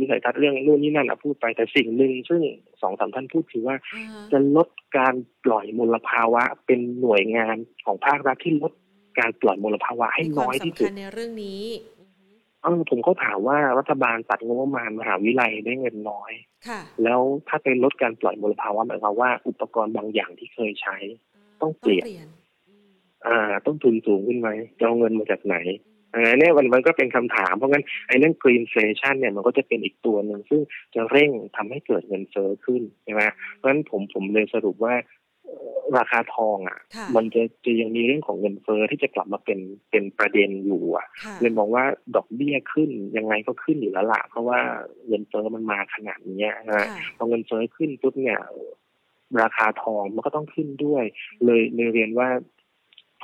[0.00, 2.40] วิสัยทัศน์เรื่องนู่นนี่นั่นอะพูดไปแต่สิ่งหนึ่งซึ่ง
[2.82, 3.76] สองสามท่านพูดคือว่า
[4.32, 4.68] จะลด
[4.98, 5.14] การ
[5.44, 8.72] ปล่อยมลภาวะ เป็นหน่วยงานของภาครัฐที่ลด
[9.18, 11.62] การปล่อยมลภาวะให้น้อยที่สุดในเรื่องนี้
[12.62, 16.32] เออผมก็ถามว่ารัฐบาลตัดงบประมาณมหาวิทยาลัยได้เงินน้อย
[17.02, 20.96] แล้วถ้าไปลดการปล่อยมลภาวะหมายความว่าอุปกรณ์บางอย่างที่เคยใช้
[21.62, 22.04] ต้องเปลี่ยน
[23.26, 24.48] อ่า ต้องทุนสูงขึ้นไหม
[24.78, 25.56] จะเอาเงินมาจากไหน
[26.14, 30.60] อ่าเนี่ยมันมันก็เป็นคำถามเพราะงั้นไอ้เรื่อง green inflation เนี่ยมันก็จะเป็นอีกตัวหนึ่งซึ่ง
[30.94, 33.22] จะเร่งทำให้เกิดเงินเฟ้อขึ้นใช่ไหม
[33.54, 34.94] เพราะฉะนั้นผมผมเลยสรุปว่า
[35.98, 36.78] ราคาทองอะ
[37.16, 39.58] มันจะจะยังมีเรื่องของเงินเฟ้อที่จะกลับมาเป็น
[39.90, 41.06] เป็นประเด็นอยู่อะ
[41.40, 41.84] เลยมองว่า
[42.16, 44.58] ดอกเบี้ยขึ้นยังไงก็ขึ้นอยู่แล้วล่ะเพราะว่า
[45.06, 48.38] เงินเฟ้อมันมาขนาดนี้นะพอเงินเฟ้อขึ้นปุ๊บเนี่ย
[49.42, 51.04] ราคาทองมันก็ต้องขึ้นด้วย
[51.44, 52.28] เลยเลยเรียนว่า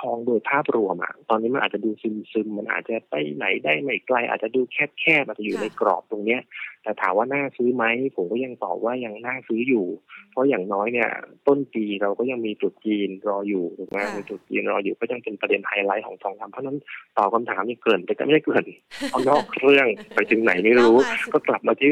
[0.00, 6.40] ทองโดยภาพรวมอะตอนนี้มันอาจจะดูซึมซึมมันอาจจะไปไหนได้ไม่ไกล อาจจะดูแคบแคบอาจจะอยู่ในกรอบตรงเนี้ย
[6.84, 7.84] แต่ถามว่าน่าซื้อไหม
[8.16, 9.86] ผมก็ยังตอบว่ายังน่าซื้ออยู่
[10.30, 11.10] เพราะอย่างน้อยเนี่ย
[11.46, 16.78] ต้นปีเราก็ยังมีจุดจีนรออยู่ถูกไหมมีจุดจีนรออยู่ก็ยังเป็นประเด็นไฮไลท์ของทองคำเพราะนั้น
[17.16, 18.64] ตอบคาถามนี่เกินแต่ก็ไม่ได้เกิน
[19.10, 20.96] เอานอกเรื่องไปถึงไหนไม่รู้
[21.32, 21.90] ก็กลับมาที่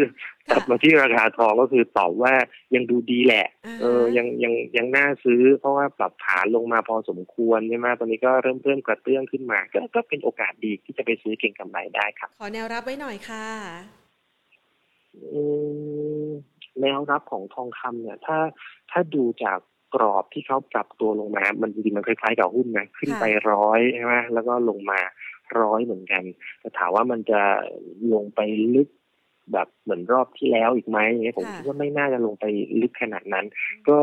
[0.51, 2.35] กลับมาที่ราคาทองก็คือตอบว่า
[2.75, 3.47] ยังดูดีแหละ
[3.81, 14.02] เออยังยังยังน่าซื้อ เพราะว่าปรับฐานลงมาพอสมควรใช่ไหมตอนนี้ก็เริ่มเพิ่มกระเตื้องขึ้นมาก็ก็เป็นโอกาสดีที่จะไปซื้อเก่งกำไรได้ครับ ขอแนวรับไว้หน่อยค่ะ
[16.81, 18.39] แนวรับของทองคำเนี่ย ถ้า
[18.91, 19.59] ถ้าดูจาก
[19.95, 25.01] กรอบที่เขาปรับตัวลงมา มันจริงๆมันคล้ายๆกับหุ้นนะขึ้นไปร้อยใช่ไหมแล้วก็ลงมา
[25.61, 26.23] ร้อยเหมือนกัน
[26.61, 27.41] แต่ถามว่ามันจะ
[28.13, 28.41] ลงไป
[28.75, 28.89] ลึก
[29.53, 32.45] แบบเหมือนรอบที่แล้วอีกไหมเนี่ยผมคิดว่าไม่น่าจะลงไป
[32.81, 33.47] ลึกขนาดนั้น
[33.89, 33.99] ก็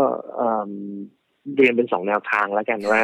[1.55, 3.01] เรียนเป็นสองแนวทางแล้วกันว่า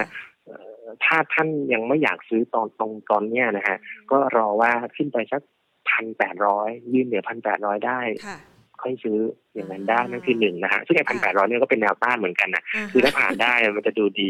[1.05, 3.77] ถ้าท่านยังไม่อยากซื้อตอนตรงตอนเนี้ยนะฮะ
[4.11, 5.41] ก็รอว่าขึ้นไปสัก
[5.95, 7.99] พันแปดร้อยยืนเหนือพันแปดร้อยได้
[8.81, 9.19] ค่อยซื้อ
[9.53, 14.29] อย่างนั้นได้นั่นคือหนึ่งนะฮะซึ่งไอ้พันแปดร้อยเนี่ยก็เป็นแนวต้านเหมือนกันนะคือถ้าผ่านได้มันจะดูดี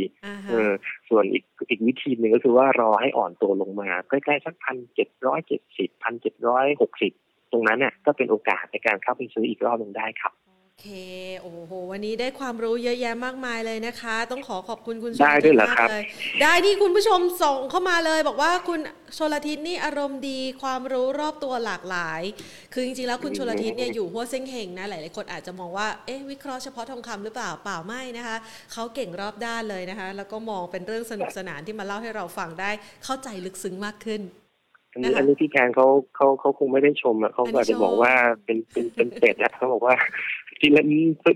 [0.50, 0.72] เออ
[1.10, 7.12] ส่วนอีกอีกวิธีหนึ่งก็คือว่ารอให้อ่อนตัวลงมาใกล้ๆสักพันเจ็ดร้อยเจ็ดสิบพันเจ็ดร้อยหกสิบ
[7.52, 10.86] ตรงนั้นเนี่ยก็เป็นโอกาสในการเข้าไปซื้ออีกรอบหนึ่งได้ครับโอ เค
[11.42, 16.04] โอ้โห วันนี้ได้ความรู้เยอะแยะมากมายเลยนะคะ ต้องขอขอบคุณคุณชลทิศมากเลย
[16.42, 18.80] ได้ที่คุณผู้ชมส่งเข้ามาเลย บอกว่าคุณ
[19.18, 22.22] ชลทิศนี่อารมณ์ดี ความรู้รอบตัวหลากหลาย
[22.74, 28.38] คือจริงๆแล้วคุณชลทิศเนี่ยอยู่หัวเส้งเฮงนะหลายๆคนอาจจะมองว่า เอ๊ะวิเคราะห์เฉพาะทองคำหรือเปล่า เปล่าไม่นะคะ
[28.74, 32.72] เขาเก่งรอบด้านเลยนะคะ แล้วก็มองเป็นเรื่องสนุกสนานที่มาเล่าให้เราฟังได้
[33.04, 34.24] เข้าใจลึกซึ้งมากขึ้น
[34.96, 38.14] อันนี้อันนี้พี่แทนเขาเขาเขาคงไม่ได้ชมอะเขาอาจจะบอกว่า
[38.46, 39.96] เป็นเป็นเป็นเป็ดอะเขาบอกว่า
[40.60, 40.84] ทีละ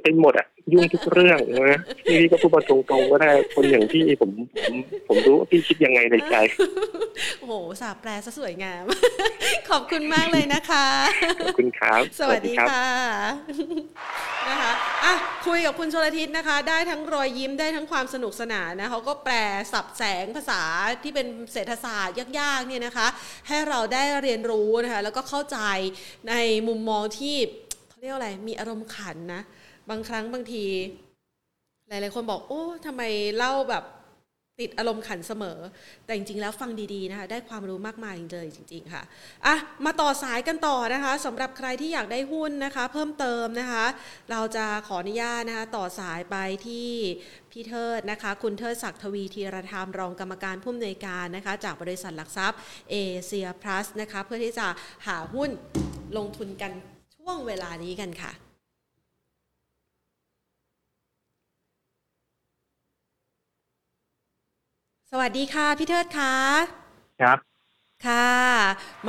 [0.04, 1.40] เป็นหมดอะยุ่งทุกเรื่อง
[1.72, 4.32] นะพี่ก็พูดมาตรงๆก็ได้คนอย่างพี่ผม
[4.64, 4.76] ผม
[5.08, 6.36] ผมรู้ว่าพี่คิดยังไงในใจ
[7.40, 8.84] โอ้โหสาแปลซะสวยงาม
[9.70, 10.86] ขอบคุณมากเลยนะคะ
[11.42, 12.86] ขอบคุณครับ สวัสดีค่ะ
[14.50, 14.72] นะคะ
[15.06, 15.14] อะ
[15.48, 19.34] คุยกับคุณชลทิศนะคะ ได้ทั้งรอยยิ้มได้ทั้งความสนุกสนานนะเขาก็แปล
[19.74, 20.62] สับแสงภาษา
[21.04, 23.08] ที่เป็นเศรษฐศาสตร์ยากๆเนี่ยนะคะ
[23.48, 25.60] ให้เราได้เรียนรู้นะคะแล้วก็เข้าใจ
[26.30, 26.34] ใน
[26.68, 27.38] มุมมองที่
[28.02, 29.42] เรียกอะไรมีอารมณ์ขันนะ
[29.90, 30.66] บางครั้งบางที
[31.90, 33.02] หลาย ๆ คนบอกโอ้ทำไม
[33.38, 33.84] เล่าแบบ
[34.60, 35.60] ติดอารมณ์ขันเสมอ
[36.06, 39.04] แต่จริง ๆ แล้วฟังดีๆนะคะได้ความรู้มากมายเลยจริง ๆ ค่ะ
[39.46, 43.86] อะ มาต่อสายกันต่อนะคะสำหรับใครที่อยากได้หุ้นนะคะ เพิ่มเติมนะคะ
[44.32, 46.36] เราจะขออนุญาตนะคะต่อสายไป
[46.68, 46.90] ที่
[47.52, 52.60] พี่เทิดนะคะ คุณเทิดศักดิ์ทวีธีรธรรมรองกรรมการผู้อำนวยการนะคะ จากบริษัทหลักทรัพย์
[52.92, 54.68] เอเชียพลัสนะคะ เพื่อที่จะ
[55.08, 55.50] หาหุ้น
[56.18, 56.74] ลงทุนกัน
[57.30, 58.32] วงเวลานี้กันค่ะ
[65.12, 66.34] สวัสดีค่ะ พี่เทิดคะ
[67.22, 67.38] ครับ
[68.08, 68.34] ค่ะ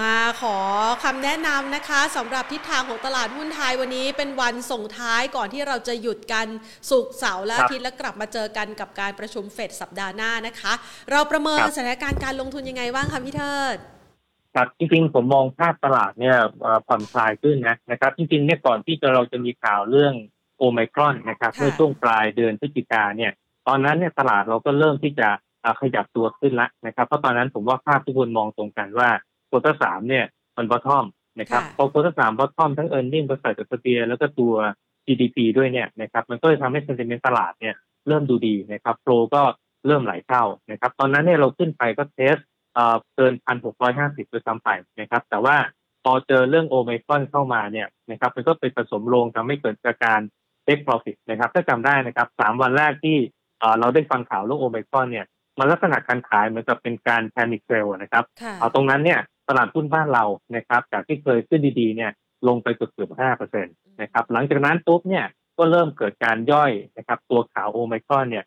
[0.01, 0.57] มาขอ
[1.05, 6.47] คำแนะนำนะคะสำหรับทิศทางของตลาดหุ้นไทยวันนี้เป็นวันส่งท้ายก่อนที่เราจะหยุดกัน
[6.91, 10.73] สุกเสาร์และอาทิตย์แล้วกลับมาเจอกันกับการประชุมเฟดสัปดาห์หน้านะคะ
[11.11, 13.77] เราประเมินสถานการณ์การลงทุนยังไงบ้างคะพี่เทิด
[14.55, 16.37] ครับจริงๆผมมองภาพตลาดเนี่ย
[16.87, 20.15] ผ่อนคลายขึ้นนะนะครับจริงๆเนี่ยก่อนที่จะเราจะมีข่าวเรื่อง
[20.59, 23.33] โอไมครอนนะครับเมื่อช่วงปลายเดือนพฤศจิกาเนี่ย
[23.67, 25.29] ตอนนั้นเนี่ยตลาดเราก็เริ่มที่จะ
[25.81, 29.09] ขยับตัวขึ้นละนะครับเพราะตอนนั้นผมว่าภาพทุกคนมองตรงกันว่า
[29.47, 30.25] quarter สามเนี่ย
[30.57, 31.05] มัน bottom
[31.41, 34.55] นะครับพอ quarter สาม bottom ทั้ง earning บริษัทจดทะเบียนแล้วก็ตัว
[35.07, 37.75] GDP ด้วยเนี่ยนะครับมันก็เลยทำให้ sentiment ตลาดเนี่ย
[38.09, 39.43] เริ่มดูดีนะครับ flow ก็
[39.87, 42.37] เริ่มไหลเข้านะครับ ตอนนั้นเนี่ยเราขึ้นไปก็ test
[43.16, 44.68] เกินพันหกร้อยห้าสิบด้วยซ้ำไป
[45.01, 45.57] นะครับ แต่ว่า
[46.05, 50.20] พอเจอเรื่องโอไมครอนเข้ามาเนี่ยนะครับมันก็ไปผสมโรงทำให้เกิดการ
[50.64, 53.16] เทคโปรฟิตนะครับ ถ้าจำได้นะครับสามวันแรกที่
[53.81, 55.26] เราได้ฟังข่าวเรื่องโอไมครอนเนี่ย
[55.59, 58.24] มันลักษณะการขายเหมือนกับเป็นการแพนิคเซลนะครับ
[58.61, 60.24] เอาตรงนั้นเนี่ยตลาดหุ้นบ้านเรา
[60.57, 62.11] นะครับจากที่เคยขึ้นดีๆเนี่ย
[62.49, 65.26] ลงไปเกือบเกือบห้าเปอร์เซ็นต์นะครับหลังจากนั้นปุ๊บเนี่ย
[65.59, 68.45] ก็เริ่มเกิดการย่อยนะครับตัวข่าวโอไมครอนเนี่ย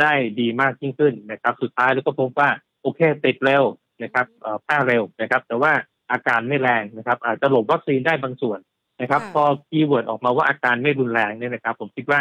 [0.00, 2.48] ได้ดีมากยิ่งขึ้นนะครับ สุดท้ายแล้วก็พบว่า
[2.82, 3.64] โอเคติดเร็ว
[4.02, 4.26] นะครับ
[4.64, 5.72] แพร่เร็วนะครับ แต่ว่า
[6.12, 8.58] อาการไม่แรงนะครับ อาจจะหลบวัคซีนได้บางส่วน
[9.00, 12.20] นะครับ พอ keyword ออกมาว่าอาการไม่รุนแรงเนี่ยนะครับ ผมคิดว่า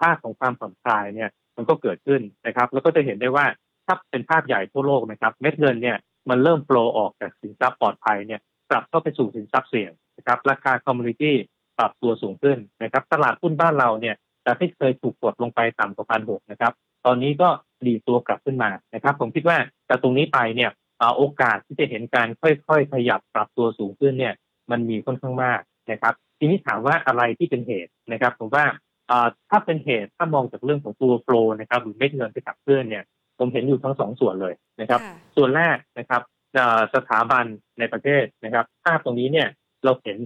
[0.00, 3.46] ภาพของความผ่อนคลายเนี่ยมันก็เกิดขึ้นนะครับ แล้วก็จะเห็นได้ว่า
[3.86, 5.96] ถ้าเป็นภาพใหญ่ทั่วโลกนะครับเม็ดเงินเนี่ย
[6.28, 8.40] มันเริ่ม flow ออกจากสินทรัพย์ปลอดภัยเนี่ย
[8.70, 11.36] กลับเข้าไปสู่สินทรัพย์เสี่ยงนะครับราคา commodity
[11.78, 14.14] ปรับตัวสูงขึ้นนะครับ ตลาดหุ้นบ้านเราเนี่ย
[14.44, 16.72] จากที่เคยถูกกดลงไปต่ำกว่าพันหกนะครับ
[17.06, 17.48] ตอนนี้ก็
[17.88, 19.58] ดีดตัวกลับขึ้นมานะครับ ผมคิดว่า
[19.88, 20.70] จากตรงนี้ไปเนี่ย
[21.16, 24.34] โอกาสที่จะเห็นการค่อยๆ ขยับปรับตัวสูงขึ้นเนี่ย
[24.70, 25.60] มันมีค่อนข้างมาก
[25.90, 28.64] นะครับ ทีนี้ถามว่าอะไรที่เป็นเหตุนะครับ ผมว่า
[29.50, 33.04] ถ้าเป็นเหตุถ้ามองจากเรื่องของตัวโฟลนะครับ หรือเม็ดเงินที่ขับเคลื่อนเนี่ย
[33.38, 35.00] ผมเห็นอยู่ทั้งสองส่วนเลยนะครับ
[35.36, 36.22] ส่วนแรกนะครับ
[36.94, 37.44] สถาบัน
[37.78, 39.48] ในประเทศนะครับภาพตรงนี้เนี่ย
[39.84, 40.18] เราเห็น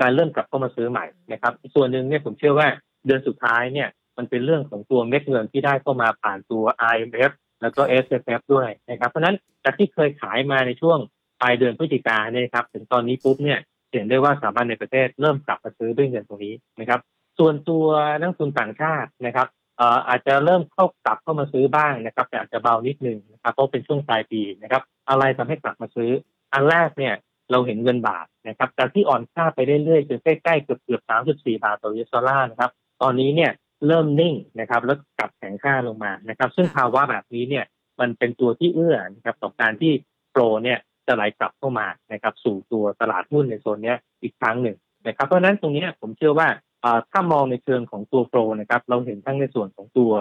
[0.00, 2.68] การเริ่มกลับเข้ามาซื้อใหม่นะครับ ส่วนหนึ่งเนี่ยผมเชื่อว่า
[3.06, 3.88] เดือนสุดท้ายเนี่ย
[4.18, 10.98] มันเป็นเรื่องของตัวเม็ดเงินที่ได้เข้ามาผ่านตัว IMF แล้วก็ s f f ด้วยนะครับ เพราะนั้นจากที่เคยขายมาในช่วง
[11.40, 13.58] ปลายเดือนพฤศจิกาเนี่ยครับถึงตอนนี้ปุ๊บเนี่ย
[13.92, 17.00] เห็นได้ว่าสถาบันในประเทศเริ่มกลับมาซื้อด้วยเงินตรงนี้นะครับ
[17.38, 17.86] ส่วนตัว
[18.20, 19.48] นักทุนต่างชาตินะครับ
[20.08, 26.10] อาจจะเริ่มเข้ากลับเข้ามาซื้อบ้างนะครับ แต่อาจจะเบานิดนึงนะครับเพราะเป็นช่วงปลายปีนะครับ อะไรทำให้กลับมาซื้อ
[26.52, 27.14] อันแรกเนี่ย
[27.50, 32.70] เราเห็นเงินบาทนะครับจากที่อ่อนค่าไปเรื่อยๆจนใกล้ๆเกือบเกือบสามสิบสี่บาทต่อยูเอสดอลลาร์นะครับ
[33.02, 33.50] ตอนนี้เนี่ย
[33.86, 37.64] เริ่มนิ่งนะครับ แล้วกลับแข็งค่าลงมานะครับ ซึ่งภาวะแบบนี้เนี่ย
[38.00, 39.92] มันเป็นตัวที่เอื้อนะครับต่อการที่
[40.32, 44.76] โปรเนี่ยจะไหลกลับเข้ามานะครับสู่ตัวตลาดหุ้นในโซนนี้อีกครั้งหนึ่ง
[45.06, 46.48] นะครับเพราะฉะนั้นตรงนี้ผมเชื่อว่า
[47.10, 50.12] ถ้ามองในเชิงของตัวโปรนะครับเราเห็นทั้งในส่วนของตัว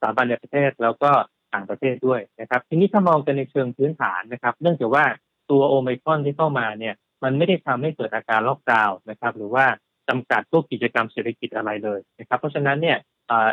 [0.00, 1.10] สถาบันในประเทศแล้วก็
[1.54, 5.04] ต่างประเทศด้วยนะครับทีนี้ถ้ามองกันในเชิงพื้นฐานนะครับ เนื่องจากว่า
[5.50, 9.66] ตัวโอไมครอนที่เข้ามาเนี่ยมันไม่ได้ทำให้เกิดอาการล็อกดาวน์นะครับหรือว่า
[10.08, 12.98] จำกัดพวกกิจกรรมเศรษฐกิจอะไรเลยนะครับเพราะฉะนั้นเนี่ย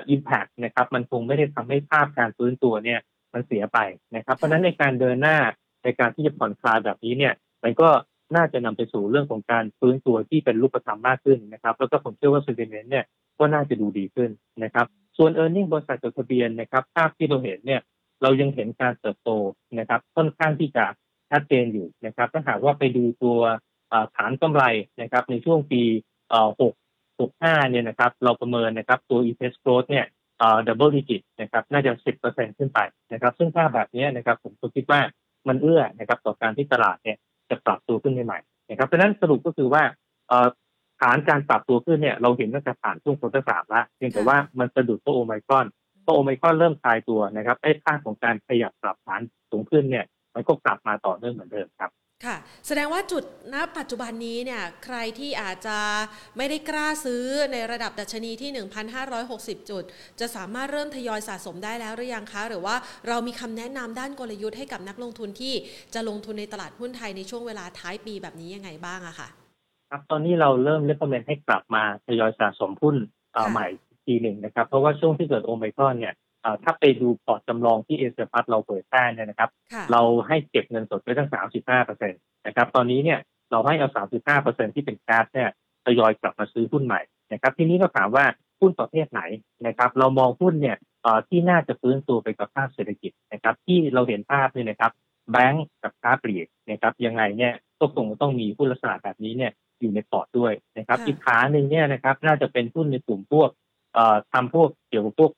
[0.10, 3.00] อิมแพคนะครับมันคงไม่ได้ทำให้ภาพการฟื้นตัวเนี่ย
[3.34, 3.80] มันเสียไป
[4.16, 5.38] นะครับ เพราะฉะนั้นในการเดินหน้า
[5.84, 7.90] ในการที่จะผ่อนคลายแบบนี้เนี่ย มันก็
[8.36, 13.06] น่าจะนำไปสู่เรื่องของการฟื้นตัวที่เป็นรูปธรรมมากขึ้นนะครับ แล้วก็ผมเชื่อว่าเซนติเมนต์เนี่ย
[13.40, 14.30] ก็น่าจะดูดีขึ้น
[14.64, 14.86] นะครับ
[15.18, 17.82] ส่วน e a r n i n g บริษัทจดทะเบียนนะครับภาพที่เราเห็นเนี่ย
[18.22, 19.30] เรายังเห็นการเติบโต
[19.80, 20.86] นะครับค่อนข้างที่จะ
[21.32, 23.38] ชัดเจนอยู่นะครับถ้าหากว่าไปดูตัว
[24.16, 24.64] ฐานกำไร
[25.02, 25.82] นะครับในช่วงปี
[26.42, 26.87] 6
[27.20, 30.06] 65เนี่ยนะครับเราประเมินนะครับตัว EPS growth เนี่ย
[30.68, 32.80] double digit นะครับน่าจะสิบเปอร์เซ็นขึ้นไป
[33.14, 35.02] นะครับซึ่งถ้าแบบนี้นะครับผมก็คิดว่า
[35.48, 37.18] มันเอื้อนะครับต่อการที่ตลาดเนี่ย
[37.50, 39.84] จะปรับตัวขึ้นใหม่ๆนะครับเพราะนั้นสรุปก็คือว่า
[41.02, 45.66] ฐานการปรับตัวขึ้นเนี่ยเราเห็นตั้งแต่ผ่านช่วง quarter สามแล้วเพียงแต่ว่ามันสะดุดตัวโอไมครอน
[46.06, 51.92] ตัวโอไมครอนเริ่มคลายตัวนะครับไอ้ค่าของการขยับปรับฐานสูงขึ้นเนี่ยมันก็กลับมาต่อเนื่องเหมือนเดิมครับ
[52.26, 52.38] ค่ะ
[52.68, 55.78] แสดงว่าจุดณปัจจุบันนี้เนี่ยใครที่อาจจะ
[56.38, 58.66] ไม่ได้กล้าซื้อในระดับดัชนีที่
[59.10, 59.84] 1,560 จุด
[60.20, 62.76] จะสามารถเริ่มทยอยสะสมได้แล้วหรือยังคะ หรือว่า
[63.08, 65.54] เรามีคำแนะนำด้านกลยุทธ์ให้กับนักลงทุนที่
[65.94, 69.28] จะลงทุนในตลาดหุ้นไทยในช่วงเวลาท้ายปีแบบนี้ยังไงบ้างอะค่ะ
[69.90, 72.96] ครับตอนนี้เราเริ่มเลือกเมนให้กลับมาทยอยสะสมหุ้น
[73.52, 73.68] ใหม่
[74.06, 76.14] ทีหนึ่งนะครับ เพราะว่าช่วงที่เกิดโอไมครอนเนี่ย
[76.64, 79.50] ถ้าไปดูพอร์ตจำลองที่เอเซียพลัสเราเปิดแท้เนี่ยนะครับ
[79.92, 81.30] เราให้เก็บเงินสดไว้ตั้ง
[81.60, 83.20] 35เปอร์เซ็นต์นะครับ ตอนนี้เนี่ย
[83.52, 85.50] เราให้เอา35เปอร์เซ็นที่เป็น cash เนี่ย
[85.86, 87.02] ทยอยกลับมาซื้อหุ้นใหม่
[87.34, 88.26] นะครับ ทีนี้ก็ถามว่า
[88.60, 89.22] หุ้นประเภทไหน
[89.68, 90.78] นะครับ เรามองหุ้นเนี่ย
[91.30, 94.92] ที่น่าจะฟื้นตัวไปกับภาพเศรษฐกิจนะครับ ที่เราเห็นภาพเนี่ยนะครับ
[95.32, 103.50] แบงก์กับค้าปลีกนะครับยังไงเนี่ยก็คงต้องมีหุ้นลักษณะแบบนี้เนี่ยอยู่ในพอร์ตด้วยนะครับอีกขาหนึ่งเนี่ยนะครับน่าจะเป็นหุ้นในกลุ่มพวก
[104.34, 105.32] ทำพวกเกี่ยวกับพวก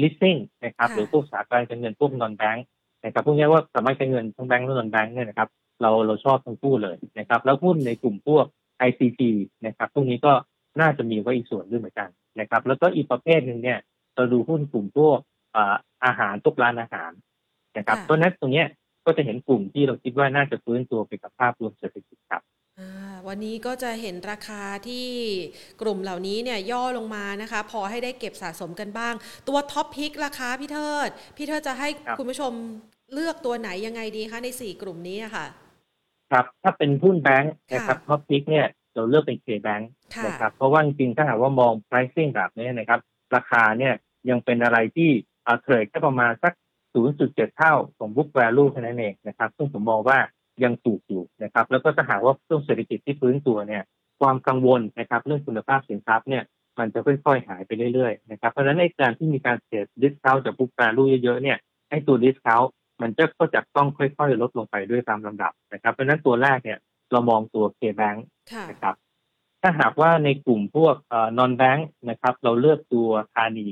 [0.00, 2.66] leasing นะครับหรือพวกสาการเงินพวกนอนแบงค์
[3.04, 5.48] นะครับพวกนี้ว่าสามารถใช้เงินทั้งแบงค์และนอนแบงค์เนี่ยนะครับ
[5.82, 8.44] เราเราชอบทั้งคู่เลยนะครับแล้วหุ้นในกลุ่มพวก
[8.88, 9.22] ICT
[9.66, 10.32] นะครับพวกนี้ก็
[10.80, 12.08] น่าจะมีไว้อีกส่วนด้วยเหมือนกัน
[12.40, 13.78] นะครับแล้วก็อีกประเภทหนึ่งเนี่ย
[14.14, 15.18] เราดูหุ้นกลุ่มพวก
[16.04, 17.10] อาหารทุกร้านอาหาร
[17.76, 18.64] นะครับตัวนั้นตรงนี้
[19.06, 22.42] ก็จะเห็นกลุ่มที่เราคิดว่าน่าจะฟื้นตัวไปกับภาพรวมเศรษฐกิจครับ
[23.28, 25.06] วันนี้ก็จะเห็นราคาที่
[25.82, 29.14] กลุ่มเหล่านี้เนี่ยย่อลงมานะคะ พอให้ได้เก็บสะสมกันบ้าง
[29.48, 32.52] ตัว top pick ราคาพี่เทิด พี่เทิดจะให้คุณผู้ชม
[33.14, 35.46] เลือกตัวไหนยังไงดีคะในสี่กลุ่มนี้ค่ะ
[36.30, 39.90] ครับถ้าเป็นหุ้นแบงค์นะครับ top pick เนี่ยเราเลือกเป็น KBANK
[40.26, 43.00] นะครับเพราะว่าจริงๆถ้าหากว่ามอง pricing แบบนี้นะครับ
[43.36, 43.94] ราคาเนี่ย
[44.30, 45.10] ยังเป็นอะไรที่
[45.62, 46.52] เทรดแค่ประมาณสัก
[47.04, 50.18] 0.7 เท่าของ book value แค่นั้นเองนะครับ ซึ่งผมมองว่า
[50.64, 53.82] ยังถูกอยู่นะครับ แล้วก็ถ้าหากว่าช่วงเศรษฐกิจที่ฟื้นตัวเนี่ย
[54.20, 56.44] ความกังวลนะครับเรื่องคุณภาพสินทรัพย์เนี่ย
[56.78, 61.58] มันจะค่อยๆหายไปเรื่อยๆนะครับเพราะฉะนั้นในการที่มีการเสีย discount จาก book value เยอะๆเนี่ย
[61.90, 62.62] ไอ้ตัว discount
[63.02, 66.78] มันจะก็จะต้องค่อยๆ ลดลงไปด้วยตามลำดับนะครับเพราะฉะนั้นตัวแรกเนี่ย
[67.12, 68.26] เรามองตัว KBANK
[68.70, 68.94] นะครับ
[69.62, 73.66] ถ้าหากว่าในกลุ่มพวกเอ่อนอนแบงค์นะครับ เราเลือกตัวธานี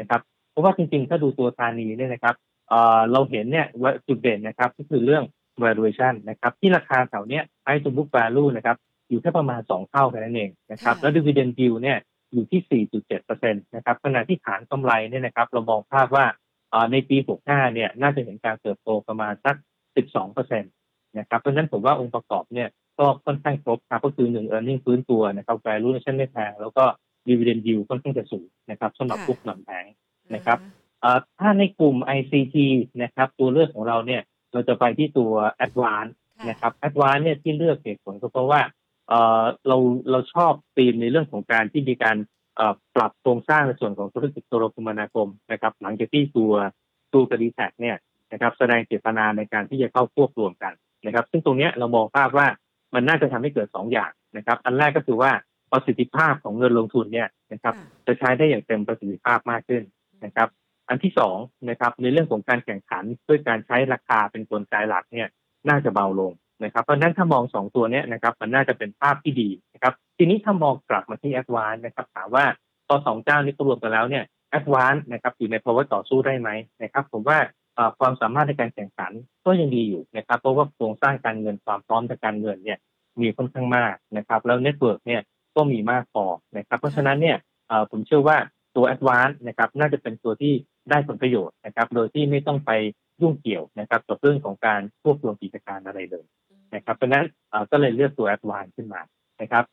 [0.00, 0.20] นะครับ
[0.50, 2.34] เพราะว่าจริงๆ ถ้าดูตัวธานีเนี่ยนะครับ
[2.68, 5.24] เอ่อเราเห็นเนี่ยว่าจุดเด่นนะครับ ก็คือเรื่อง
[5.64, 8.76] valuation นะครับที่ราคาแถวเนี้ย price to book value นะครับ
[9.08, 11.98] อยู่แค่ประมาณ 2 เท่าแค่นั้นเองนะครับแล้ว dividend yield เนี่ย
[12.32, 12.84] อยู่ที่
[13.18, 16.26] 4.7%นะครับขณะที่ฐานกำไรเนี่ยนะครับเรามองภาพว่า
[16.92, 19.56] ในปี 65 เนี่ยน่าจะเห็นการเติบโตประมาณสัก
[20.16, 26.84] 12%นะครับเพราะฉะนั้นผมว่าองค์ประกอบเนี่ยก็ค่อนข้างครบครับก็คือหนึ่ง earning ฟื้นตัวนะครับ valuation ไม่แพงแล้วก็
[27.28, 29.84] dividend yield ค่อนข้างจะสูงนะครับสำหรับพวกหนังแพง
[30.34, 30.58] นะครับ
[31.38, 32.56] ถ้าในกลุ่ม ICT
[33.02, 34.22] นะครับตัวเลือกของเราเนี่ย
[34.52, 35.32] เราจะไปที่ตัว
[35.66, 36.12] Advance
[36.48, 38.60] นะครับ Advance เนี่ยที่เลือกเหตุผลก็เพราะว่า
[39.08, 39.76] เออเรา
[40.10, 42.16] เราชอบธีมในเรื่องของการที่มีการ
[42.96, 46.52] ปรับโครงสร้างในส่วนของธุรกิจโทรคมนาคมนะครับ หลังจากที่ตัว
[47.12, 47.96] ตัวกระดีแท็กเนี่ย
[48.32, 50.72] นะครับแสดงเจตนาในการที่จะเข้าควบรวมกัน
[51.06, 52.46] นะครับ ซึ่งตรงนี้เรามองภาพว่า
[52.94, 55.30] มันน่าจะทำให้เกิด2ออย่างนะครับ อันแรกก็คือว่า
[55.72, 57.74] ประสิทธิภาพของเงินลงทุนเนี่ยนะครับ
[58.06, 59.82] จะใช้ได้อย่างเต็มประสิทธิภาพมากขึ้น
[60.24, 60.48] นะครับ
[60.90, 61.36] อันที่สอง
[61.68, 65.28] นะครับในเรื่องของการแข่งขันด้วยการใช้ราคาเป็นกลไกหลักเนี่ย
[65.68, 66.32] น่าจะเบาลง
[66.64, 72.44] นะครับเพราะนั้นถ้ามองสองตัวนี้นะครับมันน่าจะเป็นภาพที่ดีนะครับทีนี้ถ้ามองกลับมาที่แอดวานนะครับถามว่า
[72.88, 76.48] ตอสองเจ้านี้รวมกันแล้วเนี่ยADVANC นะครับอยู่ในภาวะต่อสู้ได้ไหม
[76.82, 77.38] นะครับผมว่า
[77.98, 79.12] ความสามารถในการแข่งขัน
[79.44, 82.78] ก็ยังดีอยู่นะครับ เพราะว่าโครงสร้างการเงินความพร้อมทางการเงินเนี่ย
[83.20, 85.22] มีค่อนข้างมากนะครับ แล้ว network เนี่ย
[85.56, 86.24] ก็มีมากพอ
[86.56, 87.36] นะครับ เพราะฉะนั้นเนี่ย
[87.90, 88.36] ผมเชื่อว่า
[88.80, 90.52] ตัว a d v a n c e นะครับน่าจะเป็นตัวที่
[90.90, 92.70] ได้ผลประโยชน์นะครับ โดยที่ไม่ต้องไป
[93.22, 96.24] ยุ่งเกี่ยวนะครับกับเรื่องของการควบรวมกิจการอะไรเลย
[96.74, 97.26] นะครับเพราะนั้น
[97.70, 99.00] ก็เลยเลือกตัว a d v a n c e ขึ้นมา
[99.42, 99.64] นะครับ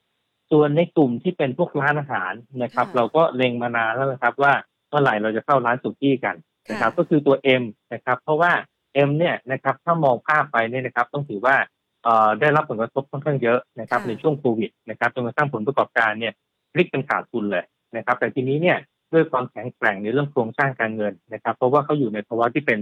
[0.52, 2.34] ส่วนในกลุ่มที่เป็นพวกร้านอาหาร
[2.64, 4.54] นะครับ เราก็เล็งมานานแล้วนะครับว่า
[4.90, 6.36] เมื่อไหร่เราจะเข้าร้านสุกี้กัน
[6.70, 8.52] นะครับ ก็คือตัว M นะครับ เพราะว่า
[9.08, 11.56] M เนี่ยนะครับถ้ามองภาพไปเนี่ยนะครับ ต้องถือว่า
[12.40, 16.34] ได้รับผลกระทบค่อนข้างเยอะนะครับ ในช่วงโควิดนะครับจนกระทั่งผลประกอบการเนี่ย
[16.74, 17.66] พลิกเป็นขาดทุนเลย
[17.98, 18.78] นะครับ แต่ทีนี้เนี่ย
[19.14, 22.80] ด้วยความแข็งแกร่งในเรื่องโครงสร้างการเงินนะครับ เพราะว่าเขาอยู่ในภาวะที่เป็น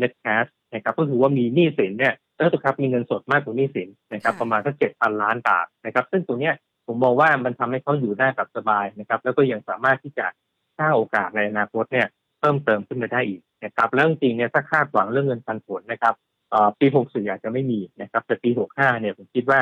[0.00, 6.54] net cash นะครับ ก็คือว่ามีหนี้สินเนี่ยเออครับมีเงินสดมากกว่าหนี้สินนะครับ ประมาณสักเจ็ดพันล้านบาทนะครับ ซึ่งตรงเนี้ย
[6.86, 10.26] ผมมองว่ามันทำให้เขาอยู่ได้แบบสบายนะครับ แล้วก็ยังสามารถที่จะ
[10.78, 12.06] สร้างโอกาสในอนาคตเนี่ย
[12.38, 16.14] เพิ่มเติมขึ้นมาได้อีกนะครับแล้วจริงๆเนี่ยถ้าคาดหวังเรื่องเงินปันผลนะครับ
[16.78, 19.60] ปี 64อาจจะไม่มีนะครับ แต่ปี 65 เนี่ยผมคิดว่า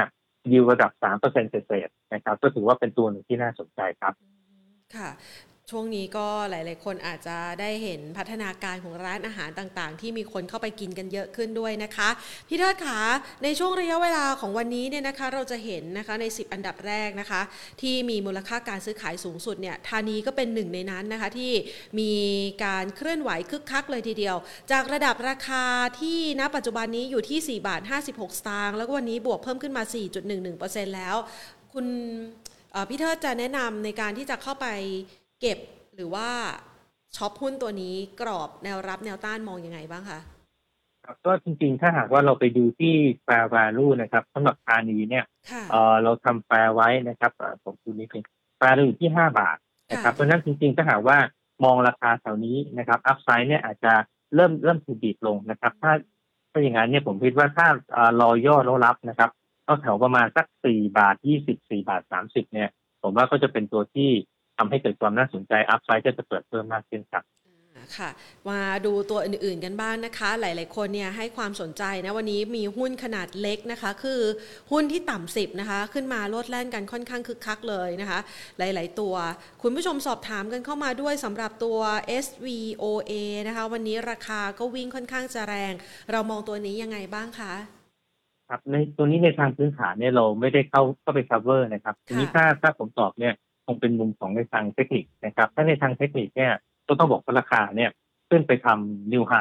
[0.52, 4.12] ยิวระดับ 3%เศษๆนะครับ ก็ถือว่าเป็นตัวหนึ่งที่น่าสนใจครับ
[4.94, 5.10] ค่ะ
[5.70, 12.08] ช่วงนี้ก็หลาย ๆ คนอาจจะได้เห็นพัฒนาการของร้านอาหารต่าง ๆ ที่มีคนเข้าไปกินกันเยอะขึ้นด้วยนะคะ
[12.48, 12.98] พี่เทิดขา
[13.42, 17.40] ในช่วงระยะเวลาของวันนี้เนี่ยนะคะ เราจะเห็นนะคะใน 10 อันดับแรกนะคะ
[17.80, 21.52] ที่มีมูลค่าการซื้อขายสูงสุดเนี่ยธานีก็เป็นหนึ่งในนั้นนะคะที่
[22.00, 22.12] มี
[22.64, 24.36] การเคลื่อนไหวคึกคักเลยทีเดียว
[24.72, 25.64] จากระดับราคา
[26.00, 29.82] ที่ณปัจจุบันนี้อยู่ที่ 4 บาท 56 สตางค์แล้วก็วันนี้บวกเพิ่มขึ้นมา
[30.40, 31.16] 4.11%แล้ว
[31.72, 31.86] คุณ
[32.88, 34.68] พี่เทิดจะแนะนำในการที่จะเข้าไป
[35.45, 35.64] เก็บ
[35.97, 36.28] หรือว่า
[37.16, 40.20] ช็อปหุ้นตัวนี้กรอบแนวรับแนวต้านมองยังไงบ้างคะ
[41.26, 42.95] ก็จริงๆ ถ้าหากว่าเราไปดูที่
[43.26, 45.24] fair value นะครับสำหรับธานีเนี่ย
[45.70, 47.32] เออเราทำแปรไว้นะครับ
[47.64, 48.22] ผมดูนี้เป็น
[48.59, 49.57] แปรอยู่ที่ห้าบาท
[49.90, 51.18] นะครับเพราะนั้นจริงๆ ถ้าหากว่า
[51.64, 53.92] มองราคาแถวนี้นะครับอัพไซด์เนี่ยอาจจะ
[54.34, 55.92] เริ่มเริ่มถูกบีบลงนะครับ ถ้า
[56.51, 57.66] ถ้าอย่างนั้นเนี่ยผมคิดว่าถ้า
[58.20, 59.30] รอย่อแล้วรับนะครับ
[59.66, 62.70] ก็แถวประมาณสักสี่บาทยี่สิบสี่บาทสามสิบเนี่ย
[63.03, 64.11] ผมว่าก็จะเป็นตัวที่
[64.59, 67.24] ทำให้เกิดความน่าสนใจอัพไซด์จะเปิดเพิ่มมากขึ้นครับ
[67.98, 68.11] ค่ะ
[68.50, 74.20] มาดูตัวอื่นๆกันบ้างนะคะ หลายๆคนเนี่ยให้ความสนใจนะวันนี้มีหุ้นขนาดเล็กนะคะ คือ
[74.72, 78.18] หุ้นที่ต่ำสิบนะคะ ขึ้นมาโลดแล่นกันค่อนข้างคึกคักเลยนะคะ
[78.59, 79.14] หลายๆตัว
[79.62, 81.78] คุณผู้ชมสอบถามกันเข้ามาด้วยสำหรับตัว
[82.24, 83.12] SVOA
[83.48, 85.74] นะคะ วันนี้ราคาก็วิ่งค่อนข้างจะแรง
[86.12, 87.55] เรามองตัวนี้ยังไงบ้างคะ
[88.48, 93.34] ครับในตัวนี้ในทางพื้นฐานเนี่ยเราไม่ได้เข้าเข้าไป cover นะครับทีนี้ถ้าถ้าผมตอบเนี่ย
[93.66, 96.52] คงเป็นมุมของในทางเทคนิคนะครับ ถ้าในทางเทคนิคเนี่ย
[96.88, 97.90] ก็ต้องบอกว่าราคาเนี่ย
[98.28, 99.34] ขึ้นไปทำ new high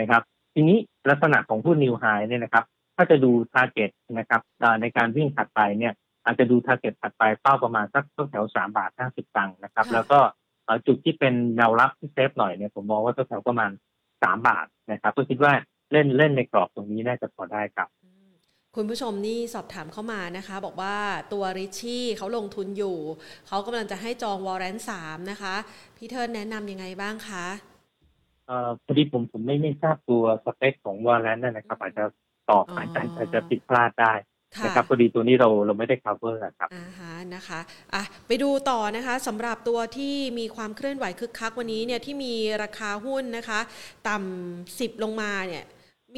[0.00, 0.22] นะครับ
[0.54, 0.78] ทีนี้
[1.10, 2.64] ลักษณะของหุ้น new high เนี่ยนะครับ
[2.96, 4.40] ถ้าจะดู target นะครับ
[4.80, 5.92] ในการวิ่งถัดไปเนี่ย
[6.24, 10.18] อาจจะดู target ถัดไปเป้าประมาณสักแถวสามบาทห้าสิบตังค์นะครับ แล้วก็
[10.86, 13.70] จุดที่เป็นแนวรับที่ safe หน่อยเนี่ยผมมองว่าแถวประมาณ
[14.22, 15.52] สามบาทนะครับก็คิดว่า
[15.92, 17.88] เล่นเล่นในกรอบตรงนี้น่าจะพอได้ครับ
[18.78, 20.96] คุณผู้ชมนี่สอบถามเข้ามานะคะ บอกว่า
[21.32, 22.96] ตัว RICHY เขาลงทุนอยู่
[23.48, 25.54] เขากำลังจะให้จอง warrant สามนะคะ
[25.96, 27.46] พี่เทิร์นแนะนำยังไงบ้างคะ
[28.46, 32.04] เอ่อพอดีผมผมไม่ไม่ทราบตัวสเปคของ warrant นะครับ อาจจะ
[32.50, 34.12] ตอบอาจจะอาจจะผิดพลาดได้
[34.64, 37.60] นะครับพอดีตัวนี้เราเราไม่ได้ cover ครับอ่าฮะนะคะ
[37.94, 43.60] อะไปดูต่อนะคะสำหรับตัวที่มีความเคลื่อนไหวคึกคักวันนี้เนี่ยที่มีราคาหุ้นนะคะ
[44.08, 45.64] ต่ำสิบลงมาเนี่ย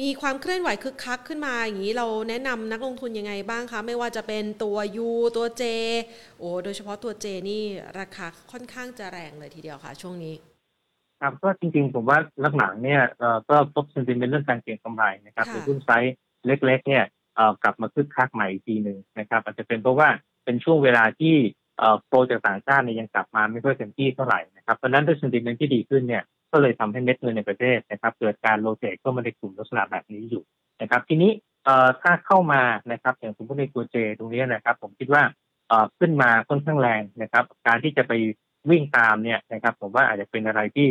[0.01, 4.77] มีความเคลื่อนไหวคึกคักขึ้นมาอย่างนี้เราแนะนำนักลงทุนยังไงบ้างคะ ไม่ว่าจะเป็นตัว
[5.07, 5.63] U ตัว J
[6.39, 7.63] โอ้โดยเฉพาะตัว J นี่
[7.99, 10.35] ราคาค่อนข้างจะแรงเลยทีเดียวค่ะ ช่วงนี้
[11.21, 12.19] ครับก็จริงๆ ผมว่า
[12.57, 13.01] หลังๆเนี่ย
[13.49, 17.05] ก็พบ sentiment เรื่องการเก็งกำไรนะครับในหุ้นไซส์เล็ก ๆ เนี่ย
[17.63, 20.09] กลับมาคึกคักใหม่อีกทีหนึ่งนะครับ อาจจะเป็นเพราะว่า
[20.45, 21.35] เป็นช่วงเวลาที่
[22.07, 30.43] flow จากต่างชาติเนี่ยยังกลับมาไม่ค่อยเต็มที่เท่าไหร่นะครับเพราะนั้นด้วย sentiment ที่ดีขึ้นเนี่ย ก็เลยทำให้เม็ดเงินในประเทศนะครับ เกิดการโรเตทเข้ามาในกลุ่มลักษณะแบบนี้อยู่
[30.81, 31.31] นะครับ ทีนี้
[32.01, 35.23] ถ้าเข้ามานะครับอย่างสมมติในตัวเจตรงนี้นะครับ ผมคิดว่า
[35.99, 38.13] ขึ้นมาค่อนข้างแรงนะครับ การที่จะไป
[38.69, 40.87] วิ่งตามเนี่ยนะครับ ผมว่าอาจจะเป็นอะไรที่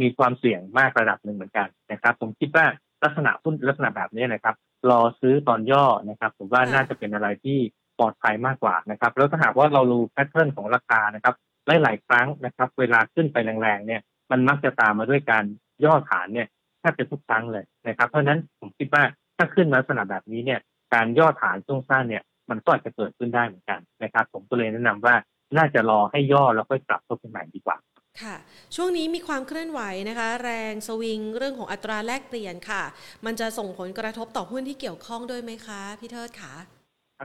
[0.00, 2.66] มีความเสี่ยงมากระดับหนึ่งเหมือนกันนะครับ ผมคิดว่า
[3.04, 4.54] ลักษณะหุ้นลักษณะแบบนี้นะครับ
[4.90, 7.58] รอซื้อตอนย่อนะครับ ผมว่าน่าจะเป็นอะไรที่
[7.98, 11.34] ปลอดภัยมากกว่านะครับ แล้วถ้าหากว่าเรารู้แพทเทิร์นของราคานะครับ
[11.82, 14.00] หลายๆครั้งนะครับ เวลาขึ้นไปแรงๆเนี่ย
[14.30, 15.44] มันมักจะตามมาด้วยการ
[15.84, 16.48] ย่อฐานเนี่ย
[16.80, 19.02] แทบจะทุกครั้งเลยนะครับ เพราะฉะนั้นผมคิดว่า
[19.36, 20.60] ถ้าขึ้นมาลักษณะแบบนี้เนี่ย
[20.94, 25.14] การย่อฐานช่วงสั้นเนี่ย มันก็อาจจะเกิดขึ้นได้เหมือนกันนะครับ ผมก็เลยแนะนำว่า
[25.56, 27.76] น่าจะรอให้ย่อแล้วค่อยกลับเข้าไปใหม่ดีกว่า
[28.22, 28.36] ค่ะ
[28.76, 32.82] ช่วงนี้มีความเคลื่อนไหวนะคะ แรงสวิงเรื่องของอัตราแลกเปลี่ยนค่ะ
[33.24, 36.54] มันจะส่งผลกระทบต่อหุ้นที่เกี่ยวข้องด้วยไหมคะพี่เทิดคะ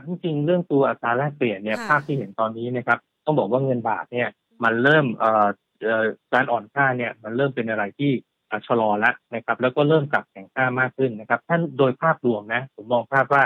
[0.06, 4.28] จริงๆเรื่องตัวอัตราแลกเปลี่ยนเนี่ยภาพที่เห็นตอนนี้นะครับต้องบอกว่าเงินบาทเนี่ย
[4.64, 5.46] มันเริ่มเอ่อ
[6.34, 8.12] การอ่อนค่าเนี่ยมันเริ่มเป็นอะไรที่
[8.66, 13.42] ชะลอแล้วนะครับ แล้วก็เริ่มกลับแข็งค่ามากขึ้นนะครับท่านโดยภาพรวมนะผมมองภาพว่า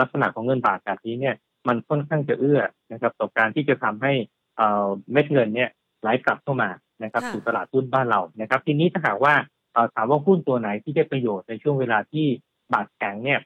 [0.00, 1.34] ลักษณะของเงินบาทแบบนี้เนี่ย
[1.68, 2.60] มันค่อนข้างจะเอื้อ
[2.92, 4.12] นะครับต่อการที่จะทำให้
[4.58, 5.70] เม็ดเงินเนี่ย
[6.02, 6.70] ไหลกลับเข้ามา
[7.02, 9.34] นะครับสู่ตลาดหุ้นบ้านเรานะครับ ทีนี้ถ้าหากว่า
[9.94, 12.26] ถามว่าหุ้นตัวไหนที่ได้ประโยชน์ในช่วงเวลาที่
[12.72, 13.40] บาทแข็งเนี่ย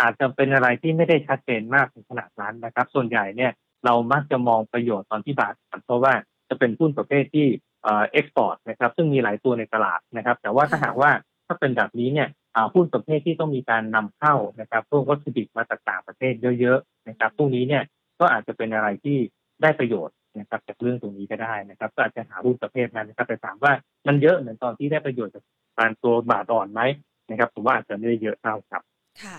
[0.00, 3.52] อาจจะเป็นอะไรที่ไม่ได้ชัดเจนมากถึงขนาดนั้นนะครับ ส่วนใหญ่เนี่ย
[3.84, 5.54] เรามักจะมองประโยชน์ตอนที่บาท
[5.86, 6.14] เพราะว่า
[6.48, 7.46] จะเป็นหุ้นประเภทที่
[7.84, 11.10] เอ็กซ์พอร์ตนะครับซึ่งมีหลายตัวในตลาดนะครับ แต่ว่าถ้าหากว่า
[11.46, 12.28] ถ้าเป็นแบบนี้เนี่ย
[12.74, 17.82] หุ้นประเภทที่ต้องมีการนำเข้านะครับพวกวัตถุดิบมาจากต่างประเทศเยอะๆนะครับพวกนี้เนี่ย
[18.20, 19.18] ก็อาจจะเป็นอะไรที่
[19.62, 23.72] ได้ประโยชน์นะครับจากเรื่องตรงนี้ก็ได้นะครับ ก็อาจจะหาหุ้นประเภทนั้นนะครับแต่ถามว่า
[24.06, 25.44] มันเยอะเหมือนตอนที่ได้ประโยชน์จาก
[25.78, 26.82] การตัวบาทอ่อนไหม
[27.30, 28.82] นะครับผมว่าอาจจะไม่ได้เยอะเท่าครับ
[29.22, 29.38] ค่ะ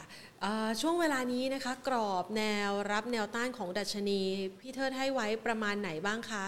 [0.81, 4.21] ช่วงเวลานี้นะคะ กรอบแนวรับแนวต้านของดัชนี
[4.59, 6.45] พี่เทิดให้ไว้ประมาณไหนบ้างคะ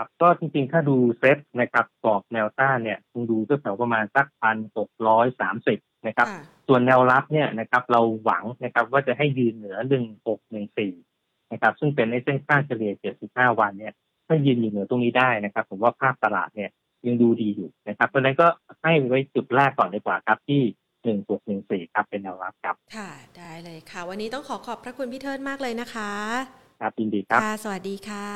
[0.00, 6.26] ครับ ก็จริงๆ ถ้าดูเซตนะครับกรอบแนวต้านเนี่ยคงดูก็แถวประมาณสักพันหกร้อยสามสิบนะครับ
[6.68, 10.92] ส่วนแนวรับเนี่ยนะครับเราหวังนะครับว่าจะให้ยืนเหนือหนึ่งหกหนึ่งสี่
[11.52, 13.92] นะครับ ซึ่งเป็นในเส้นค่าเฉลี่ยเจ็ดสิบห้าวันเนี่ย
[14.26, 16.70] ถ้ายืนอยู่เหนือตรงนี้ได้นะครับ ผมว่าภาพตลาดเนี่ย
[17.06, 18.46] ยังดูดีอยู่นะครับ เพราะฉะนั้นก็
[18.82, 20.62] ให้ไว้จุดแรกก่อนดีกว่าครับที่
[21.04, 28.26] หนึ่งหกหนึ่งสี่ครับเป็นแนวรับครับ ค่ะ ได้เลยค่ะ วันนี้ต้องขอขอบพระคุณพี่เทิดมากเลยนะคะ ครับยินดีครับค่ะสวัสดีค่ะ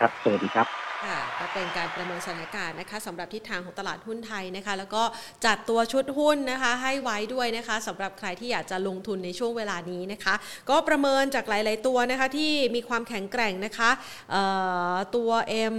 [0.00, 0.66] ครับ สวัสดีครับ
[1.04, 5.02] ค่ะก็เป็นการประเมินสถานการณ์นะคะสำหรับทิศทางของตลาดหุ้นไทยนะคะ แล้วก็
[5.46, 10.34] จัดตัวชุดหุ้นนะคะ ให้ไว้ด้วยนะคะสำหรับใครที่อยากจะลงทุนในช่วงเวลานี้นะคะ
[10.70, 13.90] ก็ประเมินจากหลาย ๆ ตัวนะคะ ที่มีความแข็งแกร่งนะคะ
[15.16, 15.30] ตัว
[15.74, 15.76] M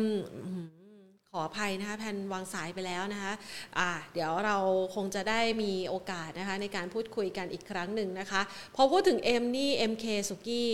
[1.34, 3.34] ขออภัยนะคะแพนวางสายไปแล้วนะคะ
[3.78, 4.58] อ่าเดี๋ยวเรา
[4.96, 8.42] คงจะได้มีโอกาสนะคะในการพูดคุยกันอีกครั้งหนึ่งนะคะ
[8.76, 10.72] พอพูดถึง M นี่ MK สุกี้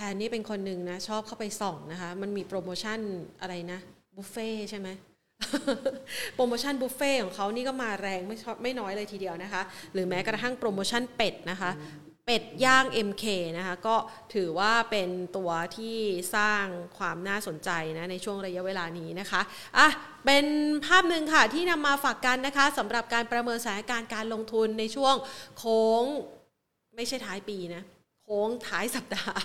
[0.00, 2.98] แพนนี่เป็นคนหนึ่งนะ ชอบเข้าไปส่องนะคะ มันมีโปรโมชั่น
[3.40, 3.78] อะไรนะ
[4.16, 4.88] บุฟเฟ่ใช่ไหม
[6.34, 11.70] โปรโมชั่นบุฟเฟ่ของเขานี่ก็มาแรงไม่ไม่น้อยเลยทีเดียวนะคะ หรือแม้กระทั่งโปรโมชั่นเป็ดนะคะ
[12.26, 13.24] เป็ดย่าง MK
[13.58, 13.96] นะคะ ก็
[14.34, 15.96] ถือว่าเป็นตัวที่
[16.36, 16.64] สร้าง
[16.98, 19.40] ความน่าสนใจนะในช่วงระยะเวลานี้นะคะ
[19.78, 19.88] อะ
[20.26, 20.44] เป็น
[20.86, 25.14] ภาพหนึ่งค่ะที่นำมาฝากกันนะคะสำหรับการประเมินสถานการณ์การลงทุนในช่วง
[25.58, 26.04] โค้ง
[26.96, 27.84] ไม่ใช่ท้ายปีนะ
[28.28, 29.42] ค้งท้ายสัปดาห์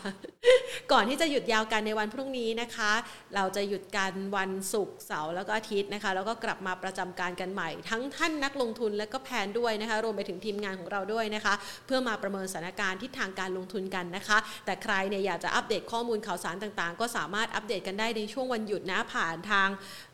[0.92, 2.92] ก่อนที่จะหยุดยาวกันในวันพรุ่งนี้นะคะ
[3.36, 11.54] เราจะหยุดกันวันศุกร์เสาร์แล้วก็อาทิตย์นะคะ แล้วก็กลับมาประจำการกันใหม่ ทั้งท่านนักลงทุนและก็แพนด้วยนะคะ รวมไปถึงทีมงานของเราด้วยนะคะ
[11.86, 19.70] เพื่อมาประเมินสถานการณ์ทิศทางการลงทุนกันนะคะ แต่ใครเนี่ยอยากจะอัปเดตข้อมูลข่าวสารต่างๆ ก็สามารถอัปเดตกันได้ในช่วงวันหยุดนะผ่านทาง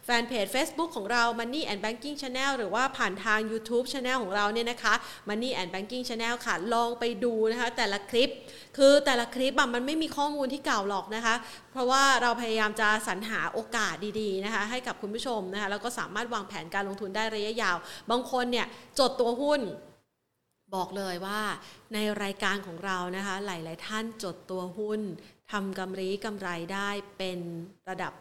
[0.06, 4.94] แฟนเพจ Facebook ของเรา Money and Banking Channel หรือว่าผ่านทาง YouTube Channel ของเราเนี่ยนะคะ
[5.30, 8.30] Money and Banking Channel ค่ะ ลองไปดูนะคะ แต่ละคลิป
[8.78, 11.36] คือแต่ละคลิปมันไม่มีข้อมูลที่เก่าหรอกนะคะ
[11.72, 17.78] เพราะว่าเราพยายามจะสรรหาโอกาสดีๆนะคะให้กับคุณผู้ชมนะคะ แล้วก็สามารถวางแผนการลงทุนได้ระยะยาว
[18.10, 18.68] บางคนเนี่ย
[19.00, 19.62] จดตัวหุ้น
[20.76, 21.42] บอกเลยว่า
[21.94, 25.02] ในรายการของเรานะคะ หลาย ๆ ท่านจดตัวหุ้น
[25.52, 27.40] ทำกำไรกำไรได้เป็น
[27.90, 28.14] ระดับ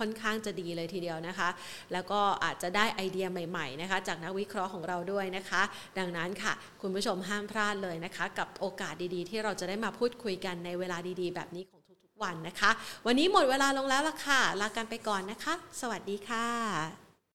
[0.00, 1.48] ค่อนข้างจะดีเลยทีเดียวนะคะ
[1.92, 5.62] แล้วก็อาจจะได้ไอเดียใหม่ๆนะคะ จากนักวิเคราะห์ของเราด้วยนะคะ
[5.98, 12.70] ดังนั้นค่ะ คุณผู้ชมห้ามพลาดเลยนะคะ กับโอกาสดีๆ ที่เราจะได้มาพูดคุยกันในเวลาดีๆ แบบนี้ของทุกๆวันนะคะ
[13.06, 16.99] วันนี้หมดเวลาลงแล้วล่ะค่ะลากันไปก่อนนะคะ สวัสดีค่ะ